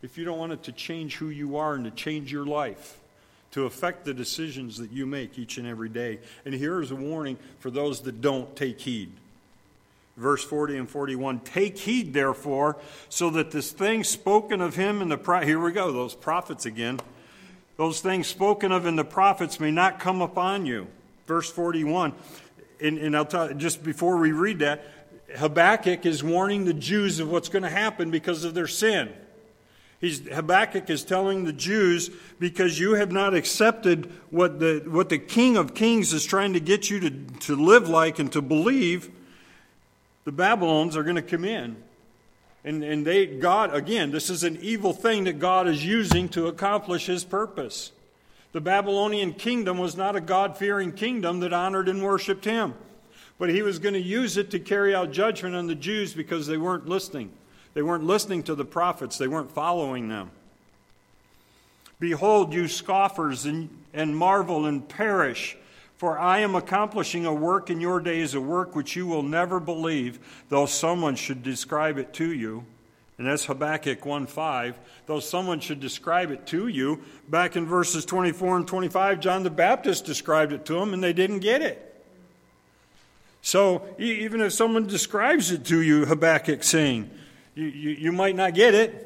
if 0.02 0.18
you 0.18 0.26
don't 0.26 0.38
want 0.38 0.54
it 0.54 0.64
to 0.64 0.72
change 0.72 1.18
who 1.18 1.30
you 1.30 1.58
are 1.58 1.74
and 1.74 1.86
to 1.86 1.92
change 1.92 2.32
your 2.32 2.46
life, 2.46 2.98
to 3.52 3.66
affect 3.66 4.06
the 4.06 4.14
decisions 4.14 4.78
that 4.78 4.92
you 4.92 5.06
make 5.06 5.40
each 5.40 5.58
and 5.58 5.68
every 5.68 5.90
day. 5.90 6.20
And 6.46 6.54
here 6.54 6.82
is 6.82 6.92
a 6.92 6.96
warning 6.96 7.38
for 7.60 7.72
those 7.72 8.02
that 8.02 8.22
don't 8.22 8.56
take 8.56 8.80
heed. 8.80 9.12
Verse 10.16 10.44
40 10.44 10.78
and 10.78 10.90
41 10.90 11.40
Take 11.40 11.78
heed, 11.78 12.14
therefore, 12.14 12.78
so 13.10 13.30
that 13.32 13.52
this 13.52 13.72
thing 13.72 14.04
spoken 14.04 14.62
of 14.62 14.76
him 14.76 15.02
in 15.02 15.10
the. 15.10 15.18
Pro- 15.18 15.42
here 15.42 15.60
we 15.60 15.72
go, 15.72 15.92
those 15.92 16.14
prophets 16.14 16.66
again 16.66 17.00
those 17.80 18.02
things 18.02 18.28
spoken 18.28 18.74
of 18.74 18.86
in 18.86 18.98
the 18.98 19.06
prophets 19.06 19.58
may 19.58 19.72
not 19.72 20.02
come 20.02 20.22
upon 20.22 20.66
you. 20.66 20.88
Verse 21.28 21.50
41. 21.50 22.12
And, 22.82 22.98
and 22.98 23.16
I'll 23.16 23.24
tell 23.24 23.54
just 23.54 23.86
before 23.86 24.18
we 24.18 24.34
read 24.34 24.60
that, 24.60 24.99
Habakkuk 25.38 26.06
is 26.06 26.24
warning 26.24 26.66
the 26.66 26.74
Jews 26.74 27.20
of 27.20 27.30
what's 27.30 27.50
going 27.50 27.64
to 27.64 27.70
happen 27.70 28.12
because 28.12 28.44
of 28.44 28.54
their 28.54 28.68
sin. 28.68 29.14
He's, 30.02 30.28
Habakkuk 30.28 30.90
is 30.90 31.04
telling 31.04 31.44
the 31.44 31.54
Jews, 31.54 32.10
because 32.40 32.80
you 32.80 32.94
have 32.94 33.12
not 33.12 33.34
accepted 33.34 34.12
what 34.30 34.60
the, 34.60 34.84
what 34.88 35.10
the 35.10 35.18
King 35.18 35.58
of 35.58 35.76
Kings 35.76 36.14
is 36.14 36.24
trying 36.24 36.54
to 36.54 36.60
get 36.60 36.90
you 36.90 37.00
to, 37.02 37.10
to 37.42 37.56
live 37.56 37.90
like 37.90 38.18
and 38.18 38.32
to 38.32 38.42
believe, 38.42 39.12
the 40.24 40.32
Babylons 40.32 40.96
are 40.96 41.04
going 41.04 41.18
to 41.18 41.22
come 41.22 41.44
in 41.44 41.76
and, 42.64 42.84
and 42.84 43.06
they, 43.06 43.26
God, 43.26 43.74
again, 43.74 44.12
this 44.12 44.30
is 44.30 44.44
an 44.44 44.58
evil 44.62 44.94
thing 44.94 45.24
that 45.26 45.40
God 45.40 45.68
is 45.68 45.86
using 45.86 46.28
to 46.30 46.48
accomplish 46.48 47.06
his 47.06 47.24
purpose. 47.24 47.92
The 48.52 48.62
Babylonian 48.62 49.34
kingdom 49.34 49.78
was 49.78 49.96
not 49.96 50.16
a 50.16 50.22
God 50.22 50.58
fearing 50.58 50.92
kingdom 50.92 51.40
that 51.40 51.54
honored 51.54 51.88
and 51.88 52.04
worshiped 52.04 52.46
him. 52.46 52.74
But 53.40 53.50
he 53.50 53.64
was 53.64 53.80
going 53.80 53.96
to 53.96 54.02
use 54.02 54.38
it 54.38 54.52
to 54.52 54.60
carry 54.60 54.94
out 54.94 55.12
judgment 55.12 55.56
on 55.56 55.66
the 55.66 55.74
Jews 55.74 56.14
because 56.14 56.46
they 56.46 56.58
weren't 56.58 56.88
listening. 56.88 57.32
They 57.74 57.82
weren't 57.82 58.04
listening 58.04 58.44
to 58.44 58.56
the 58.56 58.66
prophets, 58.66 59.18
they 59.18 59.28
weren't 59.28 59.52
following 59.52 60.10
them. 60.10 60.30
Behold, 62.00 62.54
you 62.54 62.68
scoffers, 62.68 63.46
and, 63.46 63.70
and 63.94 64.16
marvel 64.16 64.66
and 64.66 64.88
perish. 64.88 65.58
For 65.98 66.18
I 66.18 66.40
am 66.40 66.56
accomplishing 66.56 67.26
a 67.26 67.34
work 67.34 67.70
in 67.70 67.82
your 67.82 68.00
days, 68.00 68.34
a 68.34 68.40
work 68.40 68.74
which 68.74 68.96
you 68.96 69.06
will 69.06 69.24
never 69.24 69.60
believe, 69.60 70.20
though 70.48 70.66
someone 70.66 71.16
should 71.16 71.44
describe 71.44 71.98
it 71.98 72.14
to 72.14 72.32
you. 72.32 72.66
And 73.18 73.28
that's 73.28 73.46
Habakkuk 73.46 74.06
1:5. 74.06 74.76
Though 75.08 75.20
someone 75.20 75.60
should 75.60 75.82
describe 75.82 76.32
it 76.32 76.46
to 76.48 76.68
you, 76.68 77.02
back 77.28 77.58
in 77.58 77.66
verses 77.66 78.06
24 78.06 78.58
and 78.58 78.68
25, 78.68 79.20
John 79.20 79.44
the 79.44 79.50
Baptist 79.50 80.06
described 80.06 80.54
it 80.54 80.66
to 80.68 80.74
them, 80.76 80.94
and 80.94 81.04
they 81.04 81.12
didn't 81.12 81.40
get 81.40 81.62
it. 81.62 81.89
So 83.42 83.86
even 83.98 84.42
if 84.42 84.54
someone 84.54 84.88
describes 84.88 85.52
it 85.52 85.66
to 85.66 85.82
you, 85.82 86.06
Habakkuk 86.06 86.64
saying, 86.64 87.10
you, 87.56 87.66
you, 87.66 87.90
you 87.92 88.12
might 88.12 88.36
not 88.36 88.54
get 88.54 88.76
it. 88.76 89.06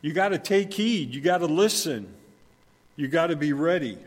You 0.00 0.12
got 0.12 0.28
to 0.28 0.38
take 0.38 0.72
heed. 0.72 1.14
You 1.14 1.20
got 1.20 1.38
to 1.38 1.46
listen. 1.46 2.12
You 2.96 3.08
got 3.08 3.28
to 3.28 3.36
be 3.36 3.52
ready. 3.52 3.98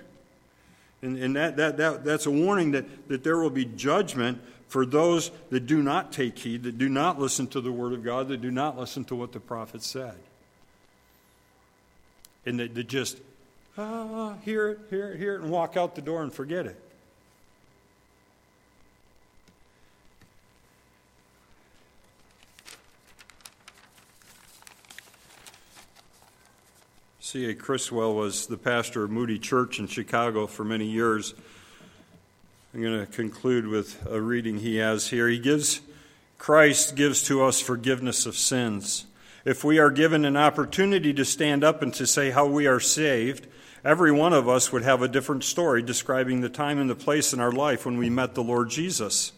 And, 1.02 1.18
and 1.18 1.36
that, 1.36 1.58
that, 1.58 1.78
that, 1.78 2.04
that's 2.04 2.26
a 2.26 2.32
warning 2.32 2.72
that, 2.72 3.08
that 3.08 3.24
there 3.24 3.38
will 3.38 3.50
be 3.50 3.66
judgment 3.66 4.42
for 4.68 4.86
those 4.86 5.32
that 5.50 5.62
do 5.62 5.82
not 5.82 6.12
take 6.12 6.38
heed, 6.38 6.64
that 6.64 6.78
do 6.78 6.90
not 6.90 7.20
listen 7.20 7.48
to 7.48 7.62
the 7.62 7.72
Word 7.72 7.94
of 7.94 8.04
God, 8.04 8.28
that 8.30 8.42
do 8.42 8.52
not 8.52 8.78
listen 8.78 9.06
to 9.06 9.16
what 9.16 9.32
the 9.32 9.40
prophet 9.40 9.84
said. 9.84 10.16
And 12.46 12.60
that, 12.60 12.76
that 12.76 12.88
just 12.88 13.20
ah, 13.78 14.36
hear 14.44 14.70
it, 14.70 14.80
hear 14.90 15.12
it, 15.12 15.18
hear 15.18 15.36
it, 15.36 15.42
and 15.42 15.52
walk 15.52 15.78
out 15.78 15.96
the 15.96 16.02
door 16.02 16.24
and 16.24 16.34
forget 16.34 16.66
it. 16.66 16.82
C.A. 27.36 27.54
Criswell 27.54 28.16
was 28.16 28.48
the 28.48 28.56
pastor 28.56 29.04
of 29.04 29.12
Moody 29.12 29.38
Church 29.38 29.78
in 29.78 29.88
Chicago 29.88 30.48
for 30.48 30.64
many 30.64 30.86
years. 30.86 31.34
I'm 32.74 32.82
going 32.82 32.98
to 32.98 33.12
conclude 33.12 33.68
with 33.68 34.08
a 34.10 34.22
reading 34.22 34.60
he 34.60 34.78
has 34.78 35.10
here. 35.10 35.28
He 35.28 35.38
gives, 35.38 35.82
Christ 36.38 36.96
gives 36.96 37.24
to 37.24 37.44
us 37.44 37.60
forgiveness 37.60 38.26
of 38.26 38.38
sins. 38.38 39.04
If 39.44 39.66
we 39.66 39.80
are 39.80 39.92
given 39.92 40.24
an 40.24 40.38
opportunity 40.38 41.14
to 41.14 41.26
stand 41.26 41.66
up 41.66 41.82
and 41.82 41.94
to 41.96 42.08
say 42.08 42.30
how 42.30 42.46
we 42.46 42.68
are 42.68 42.80
saved, 42.80 43.48
every 43.84 44.14
one 44.14 44.32
of 44.32 44.48
us 44.48 44.72
would 44.72 44.84
have 44.84 45.02
a 45.02 45.10
different 45.10 45.44
story 45.44 45.82
describing 45.82 46.40
the 46.40 46.48
time 46.48 46.80
and 46.80 46.90
the 46.90 46.96
place 46.96 47.34
in 47.34 47.42
our 47.42 47.52
life 47.52 47.86
when 47.86 47.98
we 47.98 48.10
met 48.10 48.34
the 48.34 48.44
Lord 48.44 48.70
Jesus. 48.70 49.34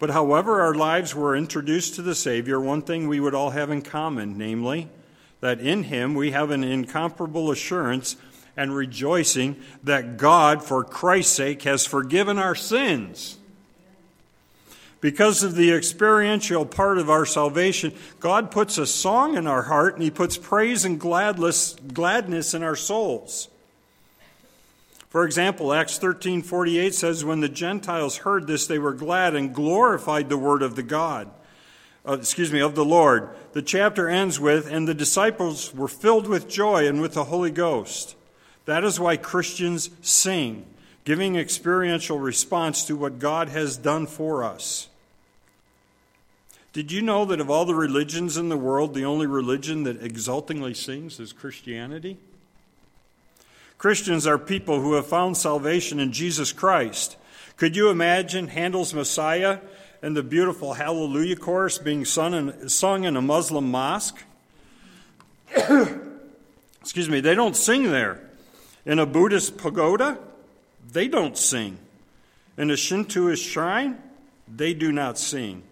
But 0.00 0.10
however 0.10 0.60
our 0.60 0.74
lives 0.74 1.14
were 1.14 1.36
introduced 1.36 1.94
to 1.94 2.02
the 2.02 2.16
Savior, 2.16 2.58
one 2.58 2.82
thing 2.82 3.06
we 3.06 3.20
would 3.20 3.32
all 3.32 3.50
have 3.50 3.70
in 3.70 3.82
common, 3.82 4.36
namely, 4.36 4.88
that 5.46 5.60
in 5.60 5.84
him 5.84 6.16
we 6.16 6.32
have 6.32 6.50
an 6.50 6.64
incomparable 6.64 7.52
assurance 7.52 8.16
and 8.56 8.74
rejoicing 8.74 9.54
that 9.84 10.16
God, 10.16 10.60
for 10.60 10.82
Christ's 10.82 11.36
sake, 11.36 11.62
has 11.62 11.86
forgiven 11.86 12.36
our 12.36 12.56
sins. 12.56 13.38
Because 15.00 15.44
of 15.44 15.54
the 15.54 15.70
experiential 15.70 16.66
part 16.66 16.98
of 16.98 17.08
our 17.08 17.24
salvation, 17.24 17.94
God 18.18 18.50
puts 18.50 18.76
a 18.76 18.86
song 18.86 19.36
in 19.36 19.46
our 19.46 19.62
heart 19.62 19.94
and 19.94 20.02
He 20.02 20.10
puts 20.10 20.36
praise 20.36 20.84
and 20.84 20.98
gladness 20.98 22.54
in 22.54 22.62
our 22.64 22.74
souls. 22.74 23.46
For 25.10 25.24
example, 25.24 25.72
Acts 25.72 25.96
13:48 26.00 26.92
says 26.92 27.24
when 27.24 27.38
the 27.38 27.48
Gentiles 27.48 28.16
heard 28.18 28.48
this 28.48 28.66
they 28.66 28.80
were 28.80 28.92
glad 28.92 29.36
and 29.36 29.54
glorified 29.54 30.28
the 30.28 30.36
word 30.36 30.62
of 30.62 30.74
the 30.74 30.82
God 30.82 31.30
uh, 32.06 32.18
excuse 32.20 32.52
me, 32.52 32.60
of 32.60 32.74
the 32.74 32.84
Lord. 32.84 33.30
The 33.52 33.62
chapter 33.62 34.08
ends 34.08 34.38
with, 34.38 34.70
and 34.70 34.86
the 34.86 34.94
disciples 34.94 35.74
were 35.74 35.88
filled 35.88 36.26
with 36.28 36.48
joy 36.48 36.86
and 36.86 37.00
with 37.00 37.14
the 37.14 37.24
Holy 37.24 37.50
Ghost. 37.50 38.14
That 38.66 38.84
is 38.84 39.00
why 39.00 39.16
Christians 39.16 39.90
sing, 40.02 40.66
giving 41.04 41.36
experiential 41.36 42.18
response 42.18 42.84
to 42.84 42.96
what 42.96 43.18
God 43.18 43.48
has 43.48 43.76
done 43.76 44.06
for 44.06 44.44
us. 44.44 44.88
Did 46.72 46.92
you 46.92 47.00
know 47.00 47.24
that 47.24 47.40
of 47.40 47.48
all 47.48 47.64
the 47.64 47.74
religions 47.74 48.36
in 48.36 48.50
the 48.50 48.56
world, 48.56 48.92
the 48.92 49.04
only 49.04 49.26
religion 49.26 49.84
that 49.84 50.02
exultingly 50.02 50.74
sings 50.74 51.18
is 51.18 51.32
Christianity? 51.32 52.18
Christians 53.78 54.26
are 54.26 54.38
people 54.38 54.80
who 54.80 54.94
have 54.94 55.06
found 55.06 55.36
salvation 55.36 55.98
in 55.98 56.12
Jesus 56.12 56.52
Christ. 56.52 57.16
Could 57.56 57.76
you 57.76 57.88
imagine 57.88 58.48
Handel's 58.48 58.92
Messiah 58.92 59.60
and 60.02 60.16
the 60.16 60.22
beautiful 60.22 60.74
Hallelujah 60.74 61.36
chorus 61.36 61.78
being 61.78 62.04
sung 62.04 62.34
in, 62.34 62.68
sung 62.68 63.04
in 63.04 63.16
a 63.16 63.22
Muslim 63.22 63.70
mosque? 63.70 64.18
Excuse 66.80 67.08
me, 67.08 67.20
they 67.20 67.34
don't 67.34 67.56
sing 67.56 67.90
there. 67.90 68.20
In 68.84 68.98
a 68.98 69.06
Buddhist 69.06 69.56
pagoda, 69.56 70.18
they 70.92 71.08
don't 71.08 71.36
sing. 71.36 71.78
In 72.56 72.70
a 72.70 72.74
Shintoist 72.74 73.42
shrine, 73.42 73.98
they 74.48 74.74
do 74.74 74.92
not 74.92 75.18
sing. 75.18 75.62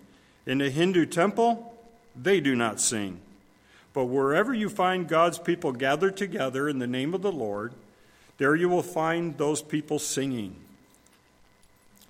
In 0.46 0.60
a 0.60 0.68
Hindu 0.68 1.06
temple, 1.06 1.74
they 2.20 2.40
do 2.40 2.54
not 2.54 2.80
sing. 2.80 3.20
But 3.92 4.06
wherever 4.06 4.52
you 4.52 4.68
find 4.68 5.08
God's 5.08 5.38
people 5.38 5.72
gathered 5.72 6.16
together 6.16 6.68
in 6.68 6.80
the 6.80 6.86
name 6.86 7.14
of 7.14 7.22
the 7.22 7.32
Lord, 7.32 7.72
there 8.38 8.56
you 8.56 8.68
will 8.68 8.82
find 8.82 9.38
those 9.38 9.62
people 9.62 9.98
singing. 9.98 10.56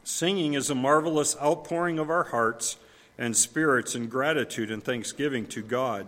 Singing 0.05 0.53
is 0.53 0.69
a 0.69 0.75
marvelous 0.75 1.37
outpouring 1.43 1.99
of 1.99 2.11
our 2.11 2.25
hearts 2.25 2.77
and 3.17 3.35
spirits 3.37 3.95
in 3.95 4.09
gratitude 4.09 4.71
and 4.71 4.85
thanksgiving 4.85 5.47
to 5.47 5.63
God 5.63 6.07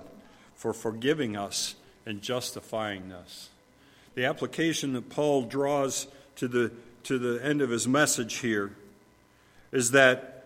for 0.54 0.72
forgiving 0.72 1.37
us 1.37 1.74
and 2.04 2.20
justifying 2.20 3.11
us. 3.11 3.48
The 4.14 4.26
application 4.26 4.92
that 4.92 5.09
Paul 5.09 5.42
draws 5.42 6.06
to 6.37 6.46
the, 6.46 6.72
to 7.04 7.18
the 7.18 7.42
end 7.44 7.62
of 7.62 7.70
his 7.70 7.88
message 7.88 8.37
here 8.38 8.72
is 9.72 9.92
that 9.92 10.44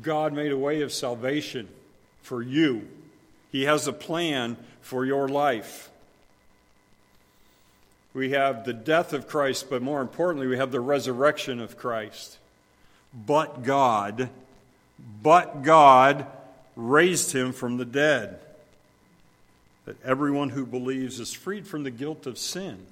God 0.00 0.32
made 0.32 0.52
a 0.52 0.58
way 0.58 0.82
of 0.82 0.92
salvation 0.92 1.68
for 2.22 2.40
you. 2.40 2.88
He 3.50 3.64
has 3.64 3.86
a 3.86 3.92
plan 3.92 4.56
for 4.80 5.04
your 5.04 5.28
life. 5.28 5.90
We 8.14 8.30
have 8.30 8.64
the 8.64 8.74
death 8.74 9.12
of 9.12 9.26
Christ, 9.26 9.70
but 9.70 9.82
more 9.82 10.02
importantly, 10.02 10.46
we 10.46 10.58
have 10.58 10.70
the 10.70 10.80
resurrection 10.80 11.60
of 11.60 11.78
Christ. 11.78 12.38
But 13.14 13.62
God, 13.62 14.28
but 15.22 15.62
God 15.62 16.26
raised 16.76 17.32
him 17.32 17.52
from 17.52 17.76
the 17.76 17.84
dead. 17.84 18.38
That 19.86 20.02
everyone 20.04 20.50
who 20.50 20.64
believes 20.64 21.20
is 21.20 21.32
freed 21.32 21.66
from 21.66 21.82
the 21.82 21.90
guilt 21.90 22.26
of 22.26 22.38
sin. 22.38 22.86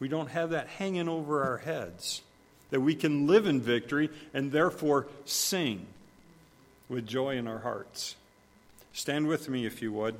We 0.00 0.08
don't 0.08 0.30
have 0.30 0.50
that 0.50 0.66
hanging 0.66 1.08
over 1.08 1.44
our 1.44 1.58
heads. 1.58 2.22
That 2.70 2.80
we 2.80 2.94
can 2.94 3.26
live 3.26 3.46
in 3.46 3.60
victory 3.60 4.10
and 4.34 4.50
therefore 4.50 5.06
sing 5.24 5.86
with 6.88 7.06
joy 7.06 7.36
in 7.36 7.46
our 7.46 7.60
hearts. 7.60 8.16
Stand 8.92 9.28
with 9.28 9.48
me 9.48 9.64
if 9.64 9.80
you 9.80 9.92
would. 9.92 10.16